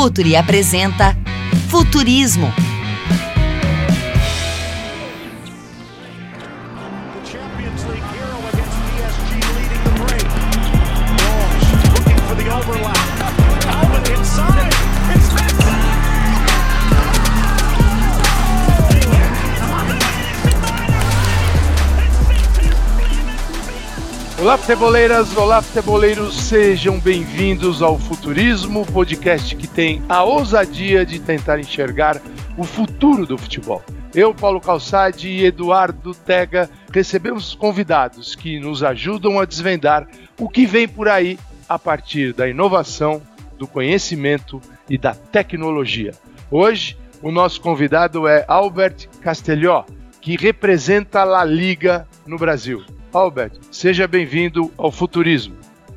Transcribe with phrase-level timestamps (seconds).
[0.00, 1.14] Futuri apresenta
[1.68, 2.50] Futurismo.
[24.50, 31.60] Olá, futeboleiras, olá, futeboleiros, sejam bem-vindos ao Futurismo, podcast que tem a ousadia de tentar
[31.60, 32.20] enxergar
[32.58, 33.80] o futuro do futebol.
[34.12, 40.66] Eu, Paulo Calçade e Eduardo Tega recebemos convidados que nos ajudam a desvendar o que
[40.66, 41.38] vem por aí
[41.68, 43.22] a partir da inovação,
[43.56, 46.10] do conhecimento e da tecnologia.
[46.50, 49.84] Hoje, o nosso convidado é Albert Castelhó,
[50.20, 52.82] que representa a La Liga no Brasil.
[53.12, 55.56] Albert, seja bem-vindo ao Futurismo.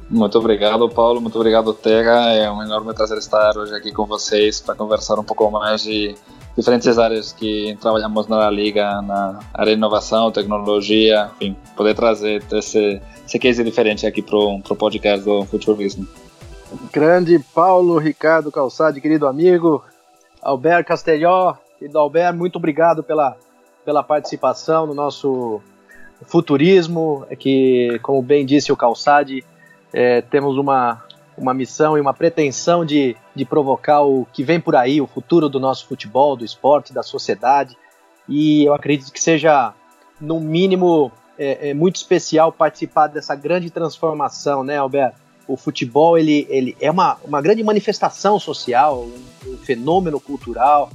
[0.10, 1.22] Muito obrigado, Paulo.
[1.22, 2.32] Muito obrigado, Tega.
[2.32, 6.16] É um enorme prazer estar hoje aqui com vocês para conversar um pouco mais de
[6.56, 13.02] diferentes áreas que trabalhamos na Liga, na área de inovação, tecnologia, enfim, poder trazer esse,
[13.26, 16.08] esse case diferente aqui para o podcast do Futurismo.
[16.92, 19.84] Grande Paulo Ricardo Calçade, querido amigo,
[20.42, 23.36] Albert Castelhó, querido Albert, muito obrigado pela,
[23.86, 25.62] pela participação no nosso
[26.26, 29.44] futurismo, é que, como bem disse o Calçade,
[29.92, 31.04] é, temos uma,
[31.38, 35.50] uma missão e uma pretensão de, de provocar o que vem por aí, o futuro
[35.50, 37.78] do nosso futebol, do esporte, da sociedade,
[38.28, 39.74] e eu acredito que seja,
[40.20, 45.22] no mínimo, é, é muito especial participar dessa grande transformação, né, Alberto?
[45.46, 50.90] O futebol ele, ele é uma, uma grande manifestação social, um, um fenômeno cultural,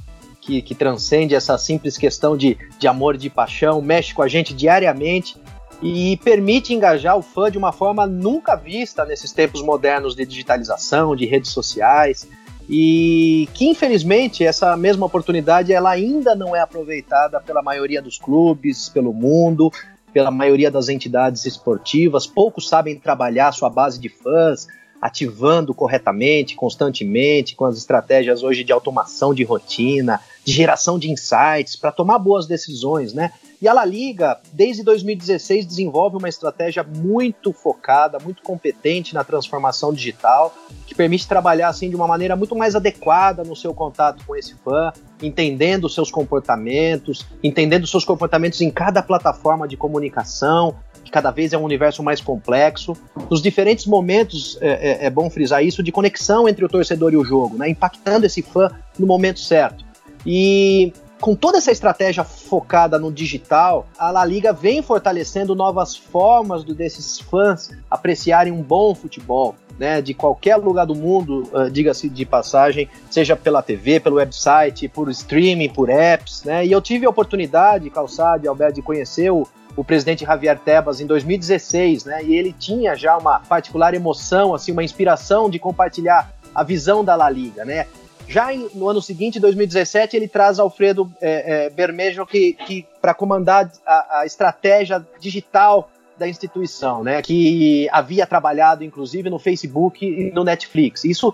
[0.49, 4.27] que, que transcende essa simples questão de, de amor e de paixão, mexe com a
[4.27, 5.37] gente diariamente
[5.81, 11.15] e permite engajar o fã de uma forma nunca vista nesses tempos modernos de digitalização,
[11.15, 12.27] de redes sociais,
[12.67, 18.89] e que infelizmente essa mesma oportunidade ela ainda não é aproveitada pela maioria dos clubes,
[18.89, 19.71] pelo mundo,
[20.11, 22.25] pela maioria das entidades esportivas.
[22.25, 24.67] Poucos sabem trabalhar sua base de fãs,
[25.01, 31.75] ativando corretamente, constantemente, com as estratégias hoje de automação de rotina, de geração de insights,
[31.75, 33.31] para tomar boas decisões, né?
[33.61, 39.93] E a La Liga, desde 2016, desenvolve uma estratégia muito focada, muito competente na transformação
[39.93, 40.55] digital,
[40.87, 44.55] que permite trabalhar assim de uma maneira muito mais adequada no seu contato com esse
[44.63, 51.53] fã, entendendo seus comportamentos, entendendo seus comportamentos em cada plataforma de comunicação, que cada vez
[51.53, 52.95] é um universo mais complexo.
[53.29, 57.17] Nos diferentes momentos, é, é, é bom frisar isso, de conexão entre o torcedor e
[57.17, 59.83] o jogo, né, impactando esse fã no momento certo.
[60.25, 66.63] E com toda essa estratégia focada no digital, a La Liga vem fortalecendo novas formas
[66.63, 69.55] do, desses fãs apreciarem um bom futebol.
[69.77, 74.89] Né, de qualquer lugar do mundo, uh, diga-se de passagem, seja pela TV, pelo website,
[74.89, 79.47] por streaming, por apps, né, e eu tive a oportunidade, Calçade, Alberto, de conhecer o,
[79.75, 82.23] o presidente Javier Tebas em 2016, né?
[82.23, 87.15] E ele tinha já uma particular emoção, assim, uma inspiração de compartilhar a visão da
[87.15, 87.87] La Liga, né?
[88.27, 93.13] Já em, no ano seguinte, 2017, ele traz Alfredo é, é, Bermejo que, que para
[93.13, 97.21] comandar a, a estratégia digital da instituição, né?
[97.21, 101.05] Que havia trabalhado, inclusive, no Facebook e no Netflix.
[101.05, 101.33] Isso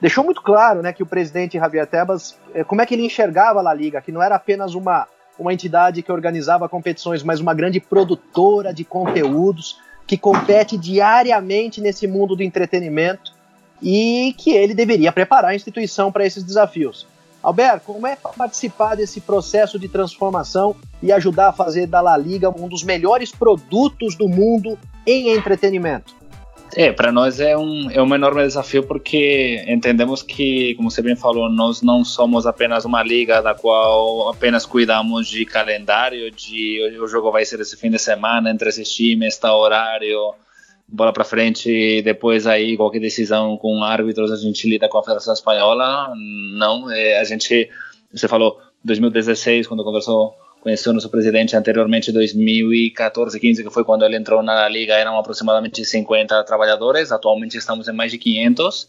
[0.00, 3.60] deixou muito claro, né, que o presidente Javier Tebas, é, como é que ele enxergava
[3.60, 5.06] a La Liga, que não era apenas uma
[5.38, 12.06] uma entidade que organizava competições, mas uma grande produtora de conteúdos que compete diariamente nesse
[12.06, 13.32] mundo do entretenimento
[13.80, 17.06] e que ele deveria preparar a instituição para esses desafios.
[17.42, 22.48] Alberto, como é participar desse processo de transformação e ajudar a fazer da La Liga
[22.48, 26.21] um dos melhores produtos do mundo em entretenimento?
[26.74, 31.14] É, para nós é um, é um enorme desafio porque entendemos que, como você bem
[31.14, 37.06] falou, nós não somos apenas uma liga da qual apenas cuidamos de calendário, de o
[37.06, 40.34] jogo vai ser esse fim de semana entre esses times, está horário,
[40.88, 45.34] bola para frente, depois aí qualquer decisão com árbitros a gente lida com a Federação
[45.34, 46.14] Espanhola.
[46.56, 47.68] Não, é, a gente,
[48.12, 54.04] você falou 2016 quando conversou conheceu nosso presidente anteriormente em 2014, 15, que foi quando
[54.04, 58.88] ele entrou na liga, eram aproximadamente 50 trabalhadores, atualmente estamos em mais de 500,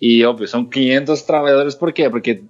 [0.00, 2.10] e óbvio, são 500 trabalhadores por quê?
[2.10, 2.42] Porque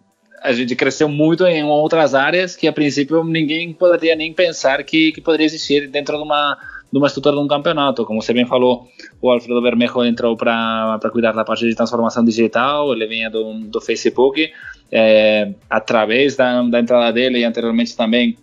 [0.42, 5.12] a gente cresceu muito em outras áreas que a princípio ninguém poderia nem pensar que,
[5.12, 6.58] que poderia existir dentro de uma
[6.92, 8.04] de uma estrutura de um campeonato.
[8.04, 8.86] Como você bem falou,
[9.20, 13.80] o Alfredo Bermejo entrou para cuidar da parte de transformação digital, ele vinha do, do
[13.80, 14.48] Facebook,
[14.92, 18.36] é, através da, da entrada dele e anteriormente também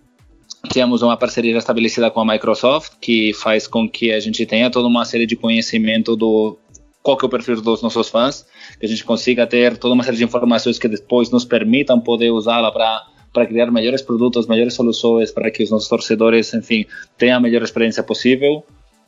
[0.71, 4.87] temos uma parceria estabelecida com a Microsoft, que faz com que a gente tenha toda
[4.87, 6.57] uma série de conhecimento do
[7.01, 8.45] qual que é o perfil dos nossos fãs.
[8.79, 12.31] que a gente consiga ter toda uma série de informações que depois nos permitam poder
[12.31, 16.85] usá-la para para criar melhores produtos, melhores soluções, para que os nossos torcedores, enfim,
[17.17, 18.63] tenham a melhor experiência possível.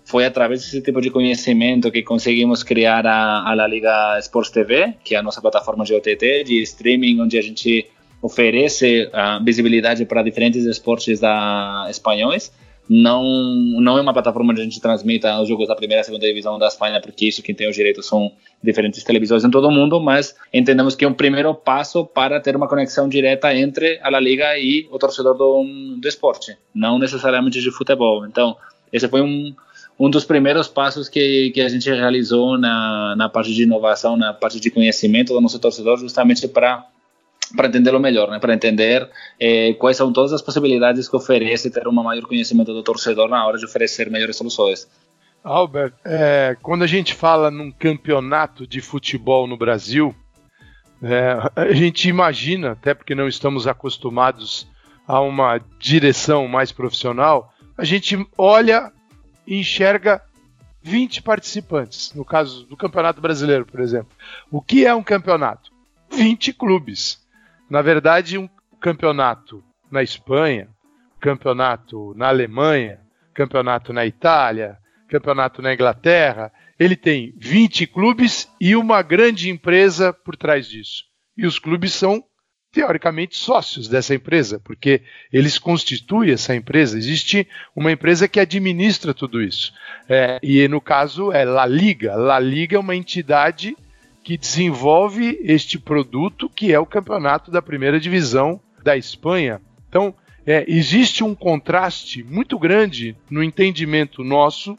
[0.06, 4.96] Foi através desse tipo de conhecimento que conseguimos criar a, a La Liga Sports TV,
[5.04, 7.86] que é a nossa plataforma de OTT, de streaming, onde a gente
[8.24, 12.52] oferece a visibilidade para diferentes esportes da, espanhóis
[12.90, 13.24] não
[13.80, 16.60] não é uma plataforma onde a gente transmita os jogos da primeira e segunda divisão
[16.60, 18.32] da Espanha, porque isso quem tem os direitos são
[18.62, 22.56] diferentes televisões em todo o mundo, mas entendemos que é um primeiro passo para ter
[22.56, 25.64] uma conexão direta entre a La Liga e o torcedor do,
[26.00, 28.26] do esporte, não necessariamente de futebol.
[28.26, 28.56] Então,
[28.92, 29.54] esse foi um
[30.00, 34.34] um dos primeiros passos que, que a gente realizou na, na parte de inovação, na
[34.34, 36.84] parte de conhecimento do nosso torcedor, justamente para
[37.56, 38.40] para entendê-lo melhor, né?
[38.40, 39.10] para entender
[39.40, 43.46] eh, quais são todas as possibilidades que oferece ter um maior conhecimento do torcedor na
[43.46, 44.88] hora de oferecer melhores soluções.
[45.44, 50.16] Albert, é, quando a gente fala num campeonato de futebol no Brasil,
[51.02, 54.66] é, a gente imagina, até porque não estamos acostumados
[55.06, 58.92] a uma direção mais profissional, a gente olha
[59.46, 60.22] e enxerga
[60.82, 64.12] 20 participantes, no caso do Campeonato Brasileiro, por exemplo.
[64.50, 65.72] O que é um campeonato?
[66.12, 67.23] 20 clubes.
[67.74, 68.48] Na verdade, um
[68.80, 70.70] campeonato na Espanha,
[71.20, 73.00] campeonato na Alemanha,
[73.34, 74.78] campeonato na Itália,
[75.10, 81.06] campeonato na Inglaterra, ele tem 20 clubes e uma grande empresa por trás disso.
[81.36, 82.24] E os clubes são
[82.72, 86.96] teoricamente sócios dessa empresa, porque eles constituem essa empresa.
[86.96, 89.74] Existe uma empresa que administra tudo isso.
[90.08, 92.16] É, e no caso é La Liga.
[92.16, 93.76] La Liga é uma entidade
[94.24, 99.62] que desenvolve este produto que é o campeonato da primeira divisão da Espanha.
[99.90, 100.16] Então,
[100.46, 104.78] é, existe um contraste muito grande no entendimento nosso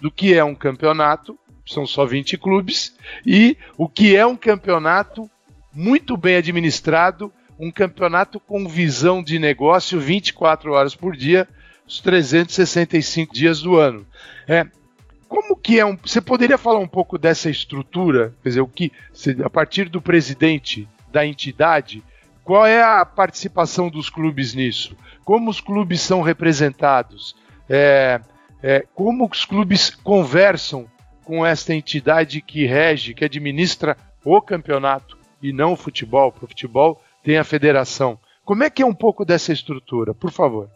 [0.00, 5.30] do que é um campeonato, são só 20 clubes, e o que é um campeonato
[5.72, 11.48] muito bem administrado, um campeonato com visão de negócio 24 horas por dia,
[11.86, 14.06] os 365 dias do ano.
[14.48, 14.66] É,
[15.34, 15.96] como que é um.
[15.96, 18.32] Você poderia falar um pouco dessa estrutura?
[18.40, 18.92] Quer dizer, o que.
[19.44, 22.04] A partir do presidente da entidade,
[22.44, 24.96] qual é a participação dos clubes nisso?
[25.24, 27.34] Como os clubes são representados?
[27.68, 28.20] É,
[28.62, 30.86] é, como os clubes conversam
[31.24, 36.30] com esta entidade que rege, que administra o campeonato e não o futebol?
[36.30, 38.20] Para o futebol tem a federação.
[38.44, 40.14] Como é que é um pouco dessa estrutura?
[40.14, 40.70] Por favor.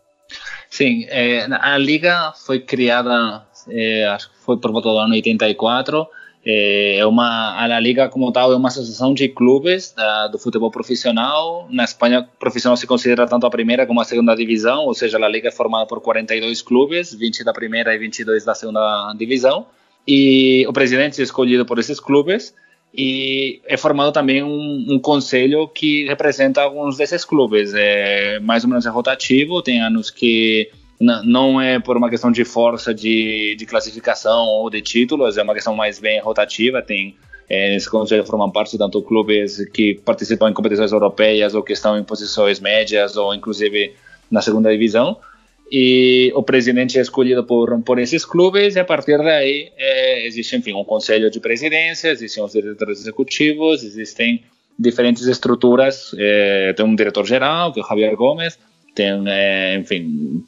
[0.69, 6.07] Sim, é, a liga foi criada é, acho que foi por volta do ano 84.
[6.51, 11.67] É uma a liga como tal é uma associação de clubes da, do futebol profissional.
[11.71, 15.29] Na Espanha, profissional se considera tanto a primeira como a segunda divisão, ou seja, a
[15.29, 19.67] liga é formada por 42 clubes, 20 da primeira e 22 da segunda divisão.
[20.07, 22.55] E o presidente é escolhido por esses clubes
[22.95, 27.75] e é formado também um, um, conselho que representa alguns desses clubes.
[27.75, 30.71] É mais ou menos é rotativo, tem anos que
[31.01, 35.55] não é por uma questão de força de, de classificação ou de títulos, é uma
[35.55, 36.83] questão mais bem rotativa.
[36.83, 37.17] Tem
[37.49, 41.99] é, nesse conselho formam parte tanto clubes que participam em competições europeias ou que estão
[41.99, 43.95] em posições médias ou inclusive
[44.31, 45.17] na segunda divisão.
[45.71, 50.57] E o presidente é escolhido por, por esses clubes e a partir daí é, existe,
[50.57, 54.43] enfim, um conselho de presidência, existem os diretores executivos, existem
[54.79, 56.15] diferentes estruturas.
[56.19, 58.59] É, tem um diretor geral, que é o Javier Gomes,
[58.95, 60.43] tem, é, enfim,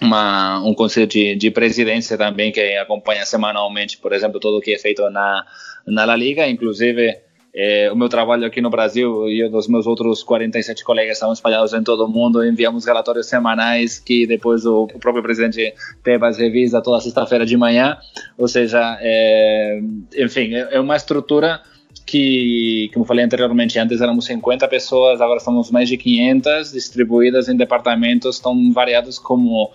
[0.00, 4.72] uma, um conselho de, de presidência também que acompanha semanalmente, por exemplo, tudo o que
[4.72, 5.44] é feito na,
[5.86, 7.16] na La Liga, inclusive
[7.54, 11.72] é, o meu trabalho aqui no Brasil e os meus outros 47 colegas estão espalhados
[11.72, 15.74] em todo o mundo, enviamos relatórios semanais que depois o, o próprio presidente
[16.04, 17.98] Tebas revisa toda sexta-feira de manhã,
[18.36, 19.80] ou seja, é,
[20.16, 21.60] enfim, é uma estrutura
[22.06, 27.56] que, como falei anteriormente, antes éramos 50 pessoas, agora somos mais de 500, distribuídas em
[27.56, 29.70] departamentos tão variados como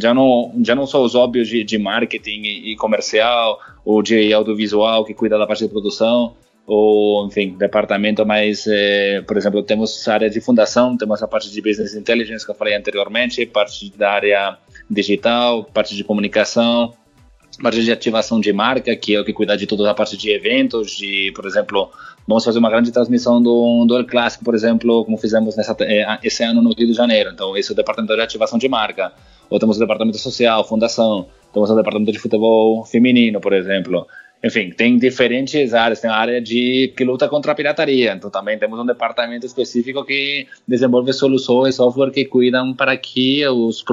[0.00, 4.32] já não já não só os óbvios de, de marketing e, e, comercial ou de
[4.32, 6.34] audiovisual que cuida da parte de produção
[6.66, 11.60] ou enfim departamento mais eh, por exemplo temos área de fundação temos a parte de
[11.62, 14.58] business intelligence que eu falei anteriormente parte da área
[14.90, 16.92] digital parte de comunicação
[17.62, 20.30] parte de ativação de marca que é o que cuida de toda a parte de
[20.30, 21.90] eventos de por exemplo
[22.26, 26.42] vamos fazer uma grande transmissão do, do Clássico, por exemplo, como fizemos nessa, eh, esse
[26.42, 27.30] ano no Rio de Janeiro.
[27.32, 29.12] Então, esse é o departamento de ativação de marca
[29.48, 34.06] ou temos o departamento social, fundação, temos o departamento de futebol feminino, por exemplo.
[34.44, 36.00] Enfim, tem diferentes áreas.
[36.00, 38.12] Tem a área de que luta contra a pirataria.
[38.12, 43.84] Então também temos um departamento específico que desenvolve soluções, software que cuidam para que os,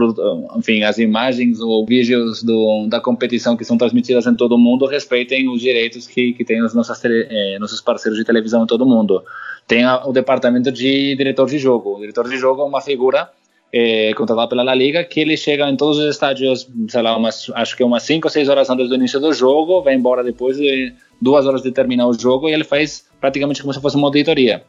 [0.56, 4.86] enfim, as imagens ou vídeos do, da competição que são transmitidas em todo o mundo
[4.86, 8.88] respeitem os direitos que, que têm os eh, nossos parceiros de televisão em todo o
[8.88, 9.24] mundo.
[9.68, 11.96] Tem a, o departamento de diretor de jogo.
[11.96, 13.30] O diretor de jogo é uma figura
[13.74, 17.50] é, contratado pela La Liga, que ele chega em todos os estádios, sei lá, umas,
[17.56, 20.58] acho que umas 5 ou 6 horas antes do início do jogo, vai embora depois
[20.58, 24.08] de duas horas de terminar o jogo e ele faz praticamente como se fosse uma
[24.08, 24.64] auditoria.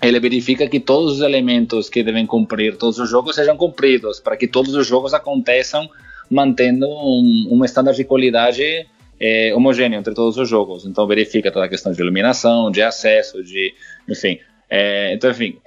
[0.00, 4.36] Ele verifica que todos os elementos que devem cumprir todos os jogos sejam cumpridos, para
[4.36, 5.86] que todos os jogos aconteçam
[6.30, 8.86] mantendo um, um estándar de qualidade
[9.20, 10.86] é, homogêneo entre todos os jogos.
[10.86, 13.74] Então verifica toda a questão de iluminação, de acesso, de,
[14.08, 14.38] enfim.
[14.70, 15.58] É, então, enfim,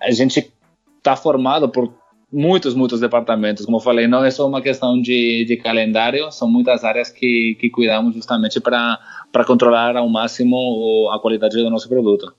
[0.00, 0.52] a gente
[0.98, 2.01] está formado por
[2.32, 3.64] muitos, muitos departamentos.
[3.64, 7.56] Como eu falei, não é só uma questão de, de calendário, são muitas áreas que,
[7.60, 8.98] que cuidamos justamente para
[9.46, 12.34] controlar ao máximo a qualidade do nosso produto.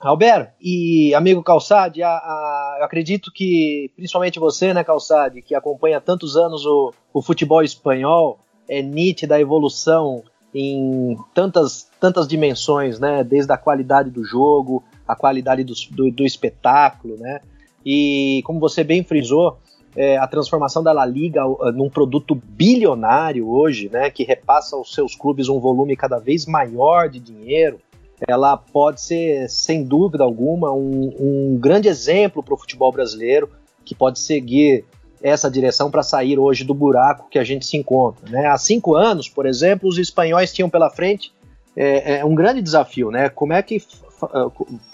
[0.00, 5.98] Albert e amigo Calçade, a, a, eu acredito que, principalmente você, né, Calçade, que acompanha
[5.98, 10.22] há tantos anos o, o futebol espanhol, é nítida a evolução
[10.54, 16.24] em tantas, tantas dimensões, né, desde a qualidade do jogo, a qualidade do, do, do
[16.24, 17.40] espetáculo, né,
[17.84, 19.58] e como você bem frisou,
[19.96, 24.92] é, a transformação da La Liga uh, num produto bilionário hoje, né, que repassa aos
[24.92, 27.78] seus clubes um volume cada vez maior de dinheiro,
[28.26, 33.50] ela pode ser, sem dúvida alguma, um, um grande exemplo para o futebol brasileiro,
[33.84, 34.84] que pode seguir
[35.22, 38.28] essa direção para sair hoje do buraco que a gente se encontra.
[38.28, 38.46] Né?
[38.46, 41.32] Há cinco anos, por exemplo, os espanhóis tinham pela frente
[41.76, 43.28] é, é um grande desafio, né?
[43.28, 43.82] Como é que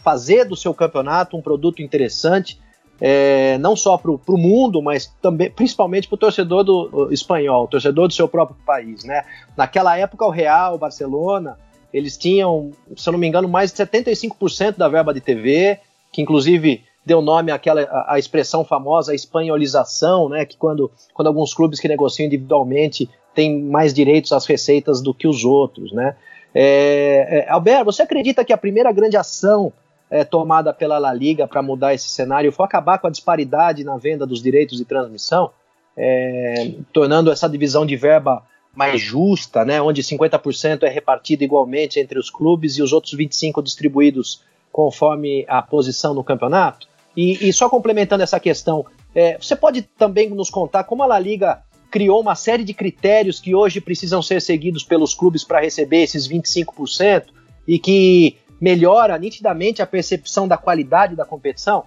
[0.02, 2.59] fazer do seu campeonato um produto interessante
[3.00, 8.09] é, não só para o mundo, mas também, principalmente para o torcedor do espanhol, torcedor
[8.09, 9.04] do seu próprio país.
[9.04, 9.25] Né?
[9.57, 11.57] Naquela época, o Real, o Barcelona,
[11.92, 15.78] eles tinham, se eu não me engano, mais de 75% da verba de TV,
[16.12, 20.45] que inclusive deu nome àquela à expressão famosa, espanholização, né?
[20.45, 25.26] que quando, quando alguns clubes que negociam individualmente têm mais direitos às receitas do que
[25.26, 25.92] os outros.
[25.92, 26.14] Né?
[26.54, 29.73] É, é, Albert, você acredita que a primeira grande ação
[30.11, 33.97] é, tomada pela La Liga para mudar esse cenário foi acabar com a disparidade na
[33.97, 35.50] venda dos direitos de transmissão,
[35.97, 38.43] é, tornando essa divisão de verba
[38.75, 43.62] mais justa, né, onde 50% é repartido igualmente entre os clubes e os outros 25%
[43.62, 46.88] distribuídos conforme a posição no campeonato.
[47.17, 51.19] E, e só complementando essa questão, é, você pode também nos contar como a La
[51.19, 56.02] Liga criou uma série de critérios que hoje precisam ser seguidos pelos clubes para receber
[56.02, 57.25] esses 25%
[57.67, 61.85] e que melhora nitidamente a percepção da qualidade da competição?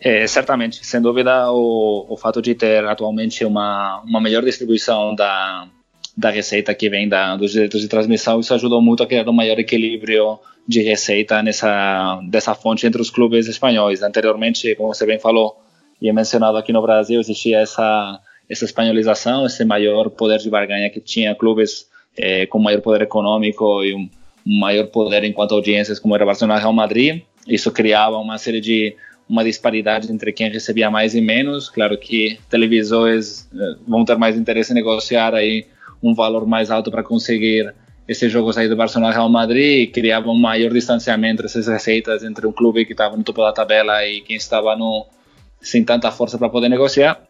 [0.00, 5.68] É, certamente, sem dúvida, o, o fato de ter atualmente uma, uma melhor distribuição da,
[6.16, 9.32] da receita que vem da, dos direitos de transmissão, isso ajudou muito a criar um
[9.32, 14.02] maior equilíbrio de receita nessa dessa fonte entre os clubes espanhóis.
[14.02, 15.60] Anteriormente, como você bem falou
[16.00, 18.20] e é mencionado aqui no Brasil, existia essa
[18.50, 21.86] essa espanholização, esse maior poder de barganha que tinha clubes
[22.16, 24.10] é, com maior poder econômico e um,
[24.44, 27.22] maior poder enquanto audiências como era Barcelona e Real Madrid.
[27.46, 28.96] Isso criava uma série de
[29.28, 31.70] uma disparidade entre quem recebia mais e menos.
[31.70, 35.66] Claro que televisões eh, vão ter mais interesse em negociar aí
[36.02, 37.72] um valor mais alto para conseguir
[38.06, 42.24] esses jogos aí do Barcelona e Real Madrid, criava um maior distanciamento entre essas receitas
[42.24, 45.06] entre um clube que estava no topo da tabela e quem estava no
[45.60, 47.20] sem tanta força para poder negociar.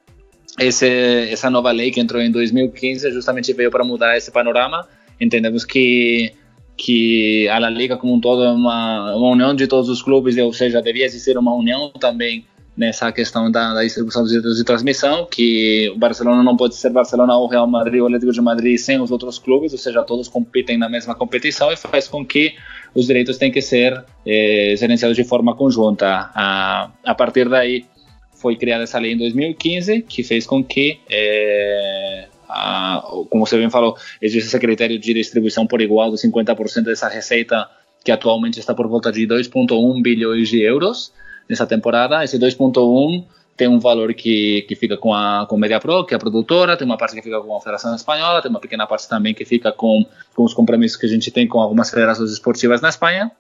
[0.59, 0.89] Esse,
[1.31, 4.87] essa nova lei que entrou em 2015 justamente veio para mudar esse panorama.
[5.21, 6.33] Entendemos que
[6.83, 10.37] que a La Liga como um todo é uma, uma união de todos os clubes,
[10.37, 12.45] ou seja, devia existir uma união também
[12.77, 16.91] nessa questão da, da, distribuição dos direitos de transmissão, que o Barcelona não pode ser
[16.91, 20.27] Barcelona ou Real Madrid ou Atlético de Madrid sem os outros clubes, ou seja, todos
[20.27, 22.55] competem na mesma competição e faz com que
[22.93, 26.31] os direitos tenham que ser eh, gerenciados de forma conjunta.
[26.35, 27.85] A, a partir daí
[28.33, 33.71] foi criada essa lei em 2015, que fez com que eh, a, como você bem
[33.71, 37.69] falou, existe esse critério de distribuição por igual de 50% dessa receita
[38.05, 41.13] que atualmente está por volta de 2,1 bilhões de euros
[41.49, 42.23] nessa temporada.
[42.23, 43.25] Esse 2,1
[43.57, 46.77] tem um valor que, que fica com a com Media Pro, que é a produtora,
[46.77, 49.45] tem uma parte que fica com a Federação Espanhola, tem uma pequena parte também que
[49.45, 50.05] fica com,
[50.35, 53.31] com os compromissos que a gente tem com algumas federações esportivas na Espanha.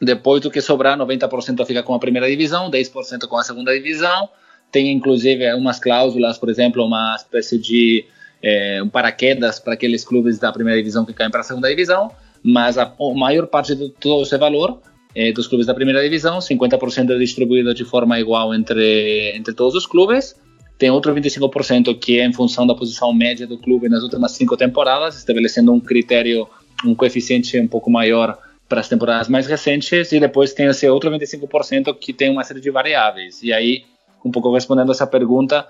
[0.00, 4.28] Depois do que sobrar, 90% fica com a primeira divisão, 10% com a segunda divisão.
[4.70, 8.04] Tem inclusive umas cláusulas, por exemplo, uma espécie de
[8.44, 12.10] é, um paraquedas para aqueles clubes da primeira divisão que caem para a segunda divisão,
[12.42, 14.80] mas a, a maior parte de todo esse valor
[15.14, 19.74] é dos clubes da primeira divisão, 50% é distribuído de forma igual entre, entre todos
[19.74, 20.36] os clubes,
[20.76, 24.56] tem outro 25% que é em função da posição média do clube nas últimas cinco
[24.56, 26.46] temporadas, estabelecendo um critério
[26.84, 28.36] um coeficiente um pouco maior
[28.68, 32.60] para as temporadas mais recentes e depois tem esse outro 25% que tem uma série
[32.60, 33.42] de variáveis.
[33.42, 33.84] E aí,
[34.24, 35.66] um pouco respondendo essa pergunta,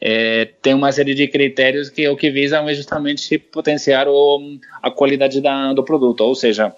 [0.00, 4.40] é, tem uma série de critérios que o que visam é justamente potenciar o,
[4.82, 6.72] a qualidade da, do produto, ou seja,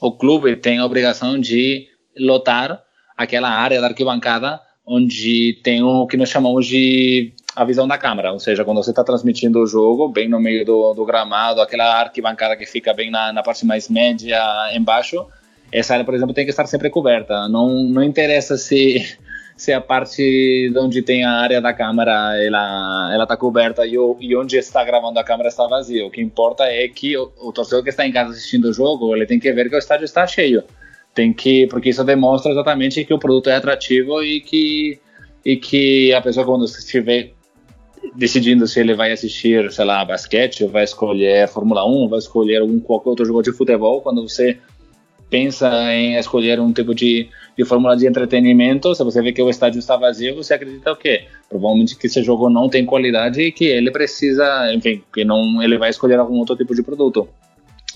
[0.00, 1.86] o clube tem a obrigação de
[2.18, 2.82] lotar
[3.16, 8.32] aquela área da arquibancada onde tem o que nós chamamos de a visão da câmera,
[8.32, 12.00] ou seja, quando você está transmitindo o jogo bem no meio do, do, gramado, aquela
[12.00, 14.38] arquibancada que fica bem na, na parte mais média
[14.74, 15.26] embaixo,
[15.72, 17.48] essa área, por exemplo, tem que estar sempre coberta.
[17.48, 19.16] Não, não interessa se
[19.56, 24.16] se a parte onde tem a área da câmera ela ela está coberta e, o,
[24.20, 26.06] e onde está gravando a câmera está vazio.
[26.06, 29.16] O que importa é que o, o torcedor que está em casa assistindo o jogo
[29.16, 30.62] ele tem que ver que o estádio está cheio.
[31.14, 35.00] Tem que porque isso demonstra exatamente que o produto é atrativo e que
[35.44, 37.32] e que a pessoa quando estiver
[38.14, 42.78] decidindo se ele vai assistir, sei lá, basquete, vai escolher Fórmula 1, vai escolher algum
[42.78, 44.58] qualquer outro jogo de futebol, quando você
[45.36, 47.28] pensa em escolher um tipo de,
[47.58, 50.96] de fórmula de entretenimento, se você vê que o estádio está vazio, você acredita o
[50.96, 51.26] quê?
[51.46, 55.76] Provavelmente que esse jogo não tem qualidade e que ele precisa, enfim, que não ele
[55.76, 57.28] vai escolher algum outro tipo de produto.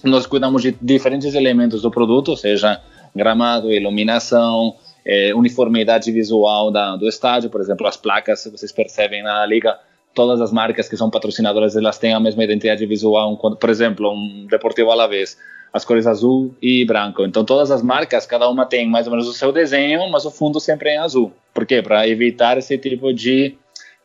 [0.05, 2.79] Nós cuidamos de diferentes elementos do produto, seja
[3.17, 9.47] gramado, iluminação, é, uniformidade visual da, do estádio, por exemplo, as placas, vocês percebem na
[9.47, 9.79] liga,
[10.15, 14.47] todas as marcas que são patrocinadoras, elas têm a mesma identidade visual, por exemplo, um
[14.47, 15.39] Deportivo Alavés,
[15.73, 17.25] as cores azul e branco.
[17.25, 20.31] Então todas as marcas, cada uma tem mais ou menos o seu desenho, mas o
[20.31, 21.33] fundo sempre é em azul.
[21.55, 21.83] Por quê?
[21.83, 23.57] Para evitar esse tipo de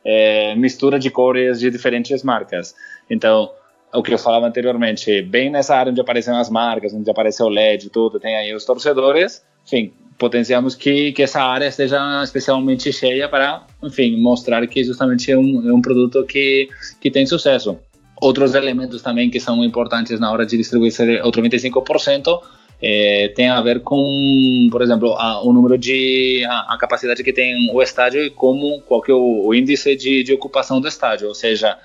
[0.04, 2.74] é, mistura de cores de diferentes marcas.
[3.10, 3.50] Então,
[3.92, 7.48] o que eu falava anteriormente, bem nessa área onde aparecem as marcas, onde aparece o
[7.48, 13.28] LED tudo, tem aí os torcedores, enfim, potenciamos que, que essa área esteja especialmente cheia
[13.28, 16.68] para, enfim, mostrar que justamente é um, é um produto que,
[17.00, 17.78] que tem sucesso.
[18.20, 22.40] Outros elementos também que são importantes na hora de distribuir esse outro 25%
[22.80, 27.32] é, tem a ver com, por exemplo, a, o número de a, a, capacidade que
[27.32, 30.88] tem o estádio e como qual que é o, o índice de, de, ocupação do
[30.88, 31.78] estádio, ou seja,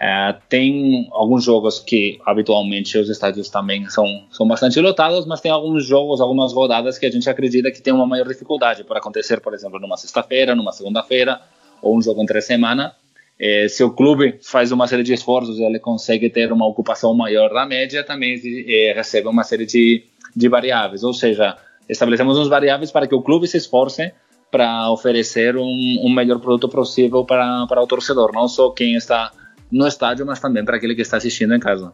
[0.00, 5.50] é, tem alguns jogos que habitualmente os estádios também são são bastante lotados, mas tem
[5.50, 9.40] alguns jogos, algumas rodadas que a gente acredita que tem uma maior dificuldade por acontecer,
[9.40, 11.40] por exemplo, numa sexta-feira, numa segunda-feira
[11.82, 12.94] ou um jogo entre semana
[13.40, 17.52] é, se o clube faz uma série de esforços ele consegue ter uma ocupação maior
[17.52, 21.04] da média, também é, recebe uma série de, de variáveis.
[21.04, 21.56] Ou seja,
[21.88, 24.12] estabelecemos uns variáveis para que o clube se esforce
[24.50, 29.30] para oferecer um, um melhor produto possível para, para o torcedor, não só quem está
[29.70, 31.92] no estádio, mas também para aquele que está assistindo em casa.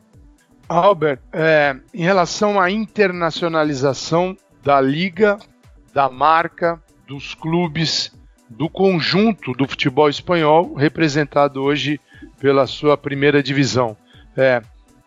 [0.69, 5.37] Albert, é, em relação à internacionalização da liga,
[5.93, 8.13] da marca, dos clubes,
[8.57, 12.01] do conjunto do futebol espanhol, representado hoje
[12.41, 13.97] pela sua primeira divisão.
[14.37, 14.63] É,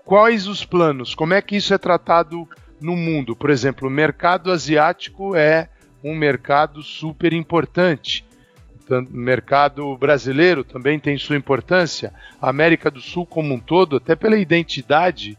[0.06, 1.16] quais os planos?
[1.16, 2.48] Como é que isso é tratado
[2.82, 3.36] no mundo?
[3.36, 5.70] Por exemplo, o mercado asiático é
[6.04, 8.26] um mercado super importante.
[8.90, 12.14] O mercado brasileiro também tem sua importância.
[12.42, 15.38] A América do Sul como um todo, até pela identidade,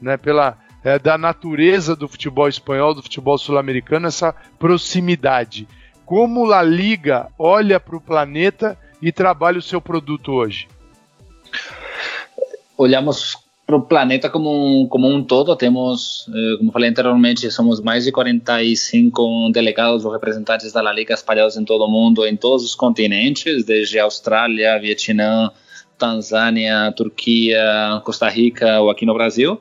[0.00, 5.68] né, pela é, da natureza do futebol espanhol, do futebol sul-americano, essa proximidade
[6.10, 10.66] como La Liga olha para o planeta e trabalha o seu produto hoje?
[12.76, 15.54] Olhamos para o planeta como um, como um todo.
[15.54, 21.14] Temos, eh, como falei anteriormente, somos mais de 45 delegados ou representantes da La Liga
[21.14, 25.52] espalhados em todo o mundo, em todos os continentes, desde Austrália, Vietnã,
[25.96, 29.60] Tanzânia, Turquia, Costa Rica ou aqui no Brasil.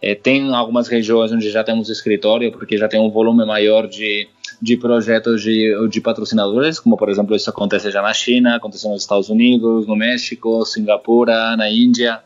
[0.00, 4.26] É, tem algumas regiões onde já temos escritório, porque já tem um volume maior de,
[4.62, 9.02] de projetos de, de patrocinadores, como por exemplo isso acontece já na China, acontece nos
[9.02, 12.20] Estados Unidos, no México, Singapura, na Índia.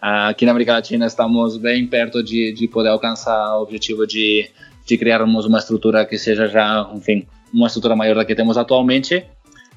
[0.00, 4.48] Aqui na América Latina estamos bem perto de, de poder alcançar o objetivo de,
[4.86, 9.24] de criarmos uma estrutura que seja já, enfim, uma estrutura maior da que temos atualmente.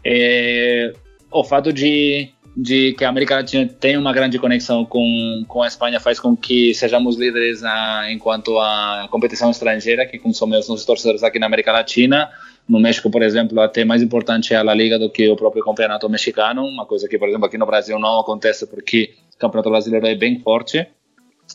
[0.04, 0.94] É,
[1.32, 5.68] o fato de de que a América Latina tem uma grande conexão com, com a
[5.68, 10.86] Espanha faz com que sejamos líderes na, enquanto a competição estrangeira que consomem os nossos
[10.86, 12.30] torcedores aqui na América Latina.
[12.68, 15.64] No México, por exemplo, até mais importante é a La Liga do que o próprio
[15.64, 19.70] campeonato mexicano, uma coisa que, por exemplo, aqui no Brasil não acontece porque o campeonato
[19.70, 20.88] brasileiro é bem forte.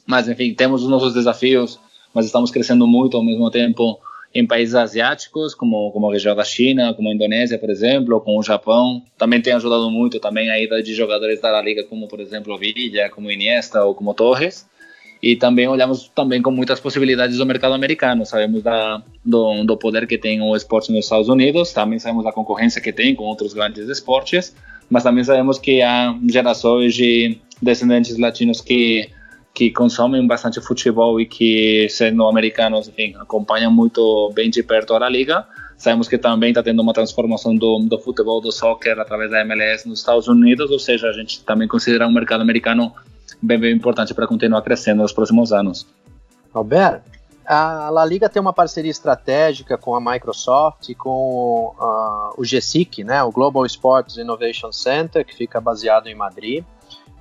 [0.07, 1.81] Mas, enfim, temos os nossos desafios,
[2.15, 3.99] mas estamos crescendo muito ao mesmo tempo
[4.33, 8.39] em países asiáticos, como, como a região da China, como a Indonésia, por exemplo, com
[8.39, 9.03] o Japão.
[9.19, 13.09] Também tem ajudado muito também a ida de jogadores da Liga, como por exemplo Villa,
[13.09, 14.69] como Iniesta ou como Torres.
[15.23, 18.25] E também olhamos também com muitas possibilidades do mercado americano.
[18.25, 22.33] Sabemos da, do, do poder que tem o esporte nos Estados Unidos, também sabemos da
[22.33, 24.55] concorrência que tem com outros grandes esportes,
[24.89, 29.11] mas também sabemos que há gerações de descendentes latinos que
[29.53, 35.09] que consomem bastante futebol e que, sendo americanos, enfim, acompanham muito bem de perto a
[35.09, 35.47] liga.
[35.77, 39.89] Sabemos que também está tendo uma transformação do, do futebol, do soccer, através da MLS
[39.89, 42.93] nos Estados Unidos, ou seja, a gente também considera o mercado americano
[43.43, 45.87] bem, bem importante para continuar crescendo nos próximos anos.
[46.53, 47.11] Alberto,
[47.47, 53.03] a La Liga tem uma parceria estratégica com a Microsoft e com uh, o GSIC,
[53.03, 56.65] né, o Global Sports Innovation Center, que fica baseado em Madrid.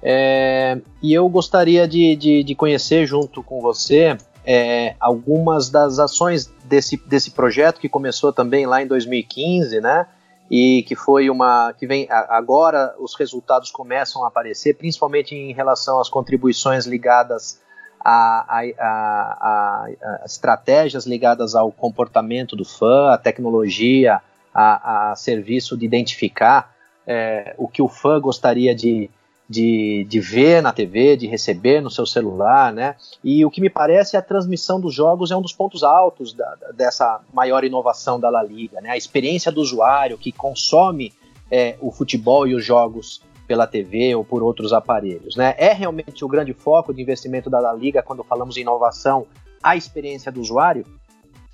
[0.01, 6.45] É, e eu gostaria de, de, de, conhecer junto com você é, algumas das ações
[6.63, 10.07] desse, desse projeto que começou também lá em 2015, né?
[10.49, 15.99] E que foi uma que vem agora os resultados começam a aparecer, principalmente em relação
[15.99, 17.59] às contribuições ligadas
[18.03, 24.21] a, a, a, a estratégias ligadas ao comportamento do fã, a tecnologia,
[24.53, 26.73] a, serviço de identificar
[27.05, 29.09] é, o que o fã gostaria de,
[29.49, 32.95] de, de ver na TV, de receber no seu celular, né?
[33.23, 36.33] E o que me parece é a transmissão dos jogos é um dos pontos altos
[36.33, 38.91] da, dessa maior inovação da La Liga, né?
[38.91, 41.11] A experiência do usuário que consome
[41.49, 45.55] é, o futebol e os jogos pela TV ou por outros aparelhos, né?
[45.57, 49.25] É realmente o grande foco de investimento da La Liga quando falamos em inovação,
[49.63, 50.85] a experiência do usuário?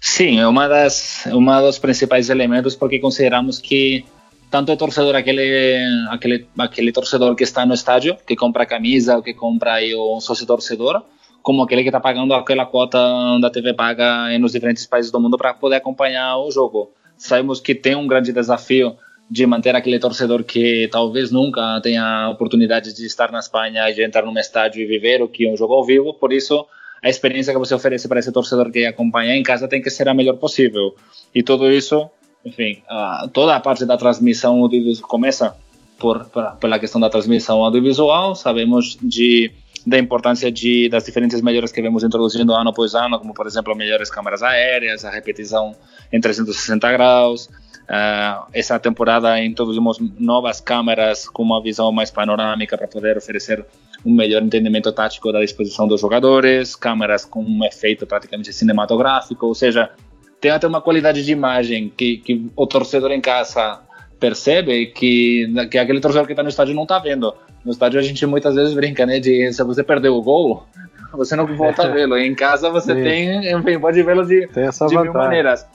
[0.01, 4.05] Sim, é uma das uma dos principais elementos porque consideramos que
[4.49, 9.33] tanto torcedor, aquele, aquele, aquele torcedor que está no estádio, que compra a camisa, que
[9.33, 11.03] compra aí o sócio torcedor,
[11.41, 12.97] como aquele que está pagando aquela cota
[13.39, 16.91] da TV paga nos diferentes países do mundo para poder acompanhar o jogo.
[17.17, 18.95] Sabemos que tem um grande desafio
[19.29, 24.03] de manter aquele torcedor que talvez nunca tenha a oportunidade de estar na Espanha de
[24.03, 26.65] entrar num estádio e viver o que é um jogo ao vivo, por isso
[27.03, 30.07] a experiência que você oferece para esse torcedor que acompanha em casa tem que ser
[30.09, 30.95] a melhor possível.
[31.33, 32.09] E tudo isso
[32.45, 35.55] enfim, a, toda a parte da transmissão audiovisual começa
[35.97, 36.25] por,
[36.59, 38.35] pela questão da transmissão audiovisual.
[38.35, 39.51] Sabemos de
[39.85, 43.75] da importância de, das diferentes melhorias que vemos introduzindo ano após ano, como por exemplo
[43.75, 45.75] melhores câmeras aéreas, a repetição
[46.11, 47.49] em 360 graus.
[47.85, 53.63] Uh, essa temporada introduzimos novas câmeras com uma visão mais panorâmica para poder oferecer
[54.03, 59.53] um melhor entendimento tático da disposição dos jogadores, câmeras com um efeito praticamente cinematográfico, ou
[59.53, 59.91] seja,
[60.39, 63.79] tem até uma qualidade de imagem que, que o torcedor em casa
[64.19, 67.33] percebe que, que aquele torcedor que está no estádio não está vendo.
[67.63, 69.19] No estádio a gente muitas vezes brinca, né?
[69.19, 70.63] De se você perdeu o gol,
[71.13, 72.17] você não volta a vê-lo.
[72.17, 73.03] Em casa você Sim.
[73.03, 75.65] tem, enfim, pode vê-lo de, de mil maneiras.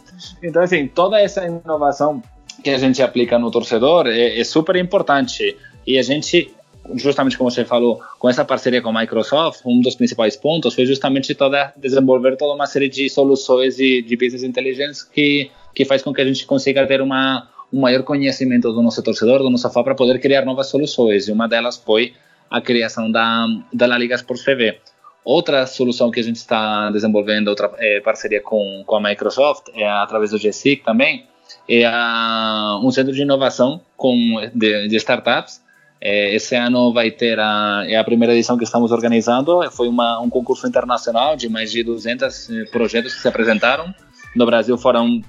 [0.42, 2.22] Então, assim, toda essa inovação
[2.62, 5.56] que a gente aplica no torcedor é, é super importante.
[5.86, 6.54] E a gente
[6.96, 10.86] justamente como você falou, com essa parceria com a Microsoft, um dos principais pontos foi
[10.86, 16.02] justamente toda desenvolver toda uma série de soluções e de business intelligence que que faz
[16.02, 19.70] com que a gente consiga ter uma um maior conhecimento do nosso torcedor, do nosso
[19.70, 21.28] fã, para poder criar novas soluções.
[21.28, 22.14] E uma delas foi
[22.50, 24.78] a criação da da La Liga Sports TV.
[25.24, 29.88] Outra solução que a gente está desenvolvendo, outra é, parceria com, com a Microsoft, é
[29.88, 31.26] através do GSIC também,
[31.68, 34.16] é a, um centro de inovação com,
[34.54, 35.60] de, de startups,
[36.00, 39.60] esse ano vai ter a, é a primeira edição que estamos organizando.
[39.70, 43.94] Foi uma, um concurso internacional de mais de 200 eh, projetos que se apresentaram.
[44.34, 45.20] No Brasil foram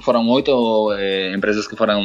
[0.00, 2.02] foram oito eh, empresas que foram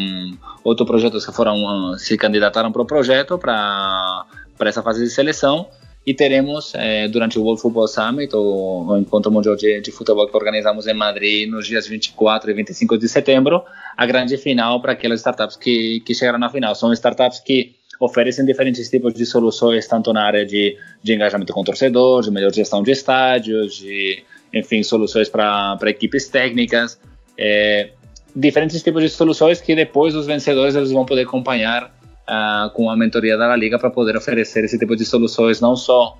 [0.63, 4.26] oito projetos que foram se candidataram para o projeto para
[4.58, 5.67] para essa fase de seleção
[6.06, 10.28] e teremos eh, durante o World Football Summit o, o encontro mundial de, de, futebol
[10.28, 13.63] que organizamos em Madrid nos dias 24 e 25 de setembro
[13.98, 18.46] a grande final para aquelas startups que que chegaram na final são startups que oferecem
[18.46, 22.82] diferentes tipos de soluções, tanto na área de, de engajamento com torcedores, de melhor gestão
[22.82, 27.00] de estádios, de, enfim, soluções para equipes técnicas,
[27.38, 27.92] é,
[28.36, 31.86] diferentes tipos de soluções que depois os vencedores eles vão poder acompanhar
[32.30, 35.76] uh, com a mentoria da La Liga para poder oferecer esse tipo de soluções não
[35.76, 36.18] só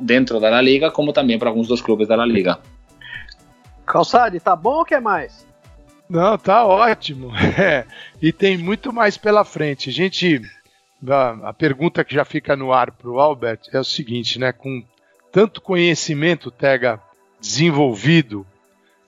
[0.00, 2.58] dentro da La Liga, como também para alguns dos clubes da La Liga.
[3.86, 5.46] Calçade, tá bom ou quer mais?
[6.08, 7.32] Não, tá ótimo.
[7.58, 7.84] É,
[8.20, 9.90] e tem muito mais pela frente.
[9.90, 10.42] A gente
[11.08, 14.52] a, pergunta que já fica no ar para o Albert é o seguinte, né?
[14.52, 14.84] Com
[15.32, 17.00] tanto conhecimento, Tega,
[17.40, 18.46] desenvolvido,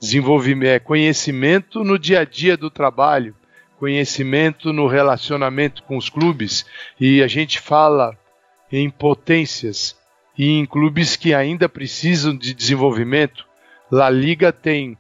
[0.01, 3.37] desenvolvimento, é, conhecimento no dia a dia do trabalho,
[3.79, 6.65] conhecimento no relacionamento com os clubes,
[6.99, 8.17] e a gente fala
[8.71, 9.97] em potências
[10.39, 13.45] e em clubes que ainda precisam de desenvolvimento.
[13.91, 14.97] La Liga tem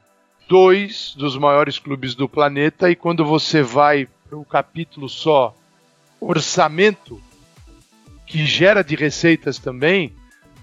[0.49, 5.55] dois dos maiores clubes do planeta, e quando você vai para o capítulo só
[6.23, 7.21] orçamento
[8.27, 10.15] que gera de receitas também,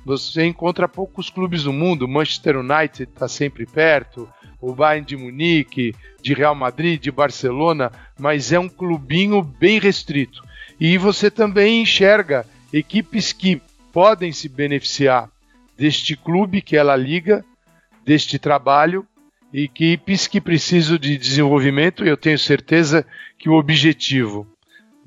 [0.05, 2.07] você encontra poucos clubes do mundo.
[2.07, 4.27] Manchester United está sempre perto,
[4.61, 10.41] o Bayern de Munique, de Real Madrid, de Barcelona, mas é um clubinho bem restrito.
[10.79, 15.29] E você também enxerga equipes que podem se beneficiar
[15.77, 17.43] deste clube que ela liga,
[18.05, 19.05] deste trabalho,
[19.53, 23.05] equipes que precisam de desenvolvimento, e eu tenho certeza
[23.37, 24.47] que o objetivo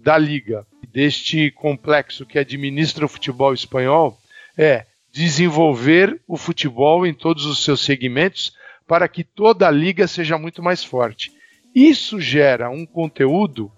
[0.02, 4.18] da liga, deste complexo que administra o futebol espanhol,
[4.58, 10.36] é desenvolver o futebol em todos os seus segmentos para que toda a liga seja
[10.36, 11.32] muito mais forte.
[11.74, 13.70] Isso gera um conteúdo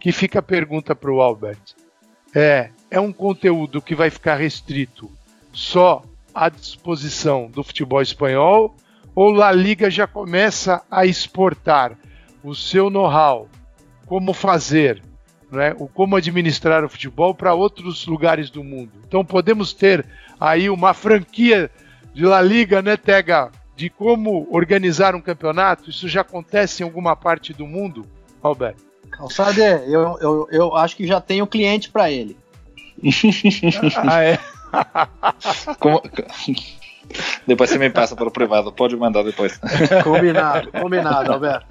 [0.00, 1.60] que fica a pergunta para o Albert.
[2.34, 5.10] É, é um conteúdo que vai ficar restrito
[5.52, 6.02] só
[6.34, 8.74] à disposição do futebol espanhol
[9.14, 11.96] ou La Liga já começa a exportar
[12.42, 13.48] o seu know-how,
[14.06, 15.02] como fazer,
[15.52, 18.92] né, o como administrar o futebol para outros lugares do mundo.
[19.06, 20.04] Então podemos ter
[20.40, 21.70] aí uma franquia
[22.14, 25.90] de La Liga, né, Tega, de como organizar um campeonato.
[25.90, 28.06] Isso já acontece em alguma parte do mundo,
[28.42, 28.82] Alberto?
[29.10, 32.36] Calçade, eu, eu, eu acho que já tenho cliente para ele.
[34.08, 34.38] ah, é?
[35.78, 36.02] Como...
[37.46, 39.58] Depois você me passa pelo privado, pode mandar depois.
[40.04, 41.66] Combinado, combinado, Alberto.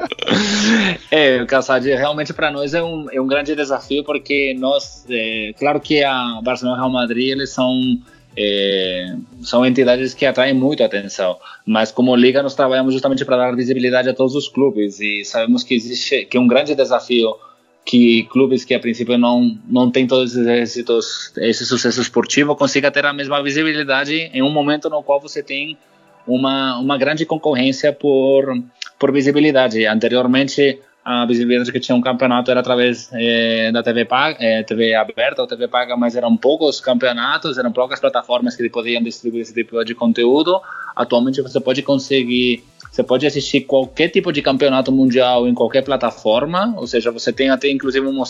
[1.09, 5.79] É, Calçade, realmente para nós é um, é um grande desafio porque nós, é, claro
[5.79, 7.99] que a Barcelona e Real Madrid eles são
[8.35, 13.55] é, são entidades que atraem muito atenção, mas como liga nós trabalhamos justamente para dar
[13.55, 17.35] visibilidade a todos os clubes e sabemos que existe que é um grande desafio
[17.85, 22.91] que clubes que a princípio não não têm todos esses êxitos, esse sucesso esportivo, consiga
[22.91, 25.77] ter a mesma visibilidade em um momento no qual você tem
[26.27, 28.55] uma uma grande concorrência por
[28.99, 29.85] por visibilidade.
[29.85, 34.93] Anteriormente a visibilidade que tinha um campeonato era através é, da TV paga, é, TV
[34.93, 39.53] aberta ou TV paga, mas eram poucos campeonatos, eram poucas plataformas que podiam distribuir esse
[39.53, 40.61] tipo de conteúdo.
[40.95, 46.73] Atualmente você pode conseguir você pode assistir qualquer tipo de campeonato mundial em qualquer plataforma,
[46.75, 48.21] ou seja, você tem até inclusive um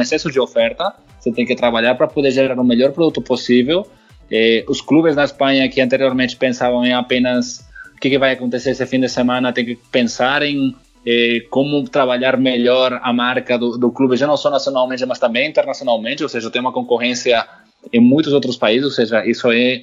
[0.00, 0.92] excesso, de oferta.
[1.20, 3.86] Você tem que trabalhar para poder gerar o melhor produto possível.
[4.28, 8.70] Eh, os clubes na Espanha que anteriormente pensavam em apenas o que, que vai acontecer
[8.70, 10.74] esse fim de semana, tem que pensar em
[11.06, 15.48] eh, como trabalhar melhor a marca do, do, clube, já não só nacionalmente, mas também
[15.48, 17.46] internacionalmente, ou seja, tem uma concorrência
[17.92, 19.82] em muitos outros países, ou seja, isso é,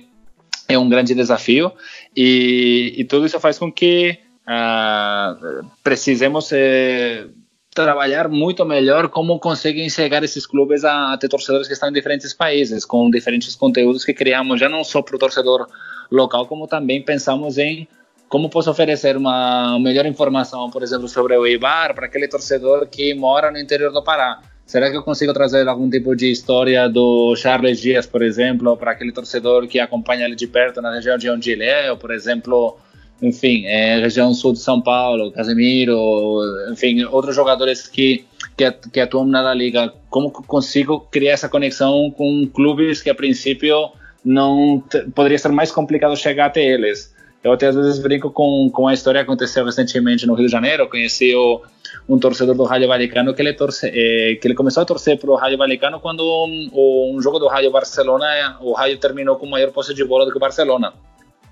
[0.68, 1.72] é um grande desafio,
[2.16, 7.28] e, e tudo isso faz com que uh, precisemos eh,
[7.74, 11.94] trabalhar muito melhor como conseguem chegar esses clubes a, a ter torcedores que estão em
[11.94, 15.68] diferentes países, com diferentes conteúdos que criamos, já não só para o torcedor
[16.12, 17.88] local, como também pensamos em
[18.28, 23.14] como posso oferecer uma melhor informação, por exemplo, sobre o Eibar para aquele torcedor que
[23.14, 24.42] mora no interior do Pará?
[24.66, 28.92] Será que eu consigo trazer algum tipo de história do Charles Dias, por exemplo, para
[28.92, 32.12] aquele torcedor que acompanha ele de perto na região de onde ele é, ou, por
[32.12, 32.78] exemplo,
[33.22, 38.26] enfim, é, região sul de São Paulo, Casemiro, enfim, outros jogadores que,
[38.58, 39.94] que, que atuam na Liga.
[40.10, 43.92] Como consigo criar essa conexão com clubes que a princípio
[44.24, 47.14] não poderia ser mais complicado chegar até eles?
[47.44, 50.52] Eu até às vezes brinco com, com a história que aconteceu recentemente no Rio de
[50.52, 50.90] Janeiro.
[50.90, 51.62] Conheci o,
[52.10, 55.30] um torcedor do Raio Valecano que ele, torce, eh, que ele começou a torcer para
[55.30, 55.58] o Raio
[56.02, 60.26] quando um, um jogo do Raio Barcelona, o Raio terminou com maior posse de bola
[60.26, 60.94] do que o Barcelona.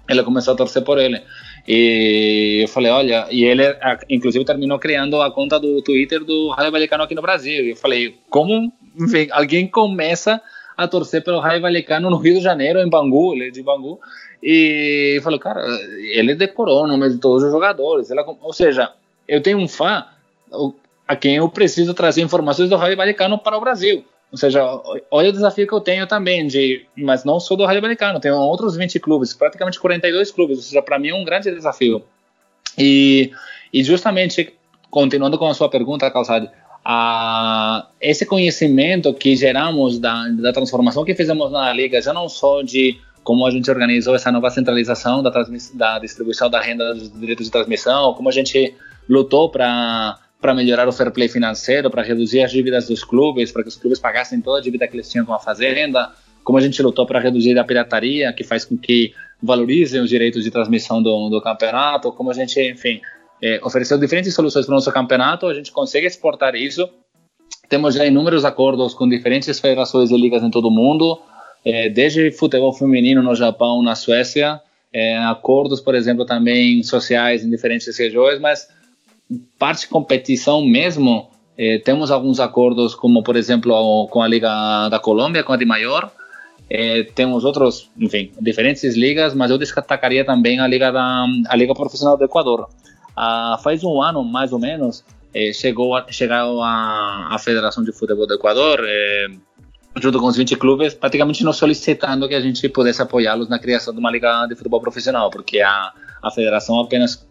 [0.10, 1.22] Ele começou a torcer por ele.
[1.68, 3.64] E eu falei, olha, e ele
[4.10, 7.66] inclusive terminou criando a conta do Twitter do Raio Valecano aqui no Brasil.
[7.66, 10.42] E eu falei, como enfim, alguém começa
[10.76, 14.00] a torcer pelo Raio Valecano no Rio de Janeiro, em Bangu, ele é de Bangu,
[14.42, 15.64] e falou, cara,
[16.00, 18.12] ele decorou o nome de todos os jogadores.
[18.12, 18.92] Ela, ou seja,
[19.28, 20.06] eu tenho um fã
[21.08, 24.04] a quem eu preciso trazer informações do Raio Valecano para o Brasil.
[24.34, 24.64] Ou seja,
[25.12, 28.36] olha o desafio que eu tenho também, de, mas não sou do Raio Valecano, tenho
[28.36, 32.04] outros 20 clubes, praticamente 42 clubes, ou seja, para mim é um grande desafio.
[32.76, 33.32] E,
[33.72, 34.52] e justamente,
[34.90, 36.50] continuando com a sua pergunta, Calçade,
[36.84, 42.64] a, esse conhecimento que geramos da, da transformação que fizemos na Liga, já não só
[42.64, 45.30] de como a gente organizou essa nova centralização da,
[45.76, 48.74] da distribuição da renda dos direitos de transmissão, como a gente
[49.08, 53.64] lutou para para melhorar o fair play financeiro, para reduzir as dívidas dos clubes, para
[53.64, 56.12] que os clubes pagassem toda a dívida que eles tinham com a fazenda,
[56.44, 60.44] como a gente lutou para reduzir a pirataria, que faz com que valorizem os direitos
[60.44, 63.00] de transmissão do, do campeonato, como a gente, enfim,
[63.42, 66.90] é, ofereceu diferentes soluções para o nosso campeonato, a gente consegue exportar isso.
[67.70, 71.22] Temos já inúmeros acordos com diferentes federações e ligas em todo o mundo,
[71.64, 74.60] é, desde futebol feminino no Japão, na Suécia,
[74.92, 78.68] é, acordos, por exemplo, também sociais em diferentes regiões, mas
[79.58, 85.00] parte de competição mesmo, é, temos alguns acordos, como por exemplo com a Liga da
[85.00, 86.12] Colômbia, com a de Maior,
[86.70, 91.74] é, temos outros, enfim, diferentes ligas, mas eu destacaria também a Liga, da, a Liga
[91.74, 92.68] Profissional do Equador.
[93.16, 97.92] Ah, faz um ano, mais ou menos, é, chegou a, chegou a, a Federação de
[97.92, 99.28] Futebol do Equador, é,
[99.98, 103.94] junto com os 20 clubes, praticamente nos solicitando que a gente pudesse apoiá-los na criação
[103.94, 105.92] de uma liga de futebol profissional, porque a,
[106.24, 107.24] a federação apenas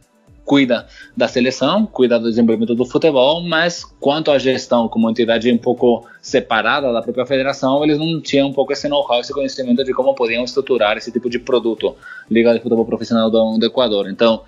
[0.44, 5.59] cuida da seleção, cuida do desenvolvimento do futebol, mas quanto à gestão como entidade um
[5.59, 9.92] pouco separada da própria federação, eles não tinham um pouco esse know-how, esse conhecimento de
[9.92, 11.96] como podiam estruturar esse tipo de produto,
[12.31, 14.09] Liga de Futebol Profissional do, do Equador.
[14.11, 14.42] Então,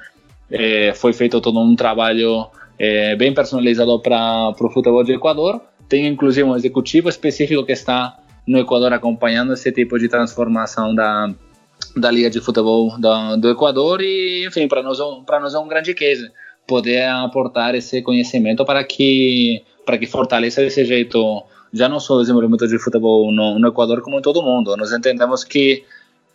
[0.51, 2.47] é, foi feito todo um trabalho
[2.79, 5.61] é, bem personalizado para o futebol do Equador.
[5.89, 11.33] Tem inclusive um executivo específico que está no Equador acompanhando esse tipo de transformação da,
[11.97, 15.69] da Liga de Futebol do, do Equador e, enfim, para nós, para nós é um
[15.69, 16.31] grande case
[16.67, 22.21] poder aportar esse conhecimento para que para que fortaleça desse jeito já não só o
[22.21, 24.77] desenvolvimento de futebol no, no Equador como em todo o mundo.
[24.77, 25.85] Nós entendemos que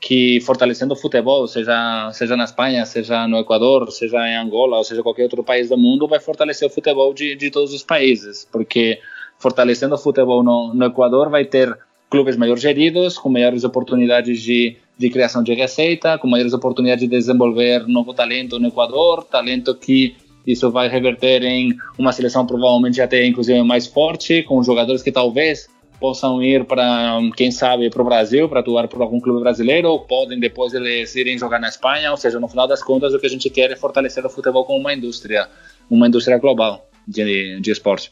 [0.02, 4.84] que fortalecendo o futebol, seja seja na Espanha, seja no Equador, seja em Angola, ou
[4.84, 8.48] seja qualquer outro país do mundo, vai fortalecer o futebol de, de todos os países,
[8.50, 9.00] porque
[9.38, 11.78] fortalecendo o futebol no, no Equador vai ter
[12.10, 17.10] clubes melhor geridos, com maiores oportunidades de, de criação de receita, com maiores oportunidades de
[17.10, 23.26] desenvolver novo talento no Equador, talento que isso vai reverter em uma seleção provavelmente até
[23.26, 25.70] inclusive mais forte, com jogadores que talvez
[26.02, 30.00] possam ir para, quem sabe, para o Brasil, para atuar por algum clube brasileiro, ou
[30.02, 33.26] podem depois eles irem jogar na Espanha, ou seja, no final das contas o que
[33.26, 35.48] a gente quer é fortalecer o futebol como uma indústria,
[35.90, 38.12] uma indústria global de, de esporte.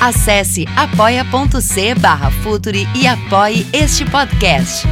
[0.00, 4.86] Acesse apoia.c barra Futuri e apoie este podcast.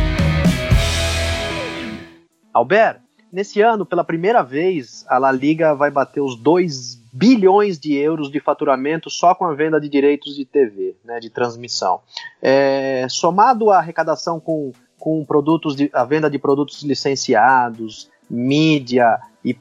[2.53, 3.01] Albert,
[3.33, 8.31] nesse ano, pela primeira vez, a La Liga vai bater os 2 bilhões de euros
[8.31, 12.01] de faturamento só com a venda de direitos de TV, né, de transmissão.
[12.41, 19.55] É, somado à arrecadação com, com produtos de, a venda de produtos licenciados, mídia e,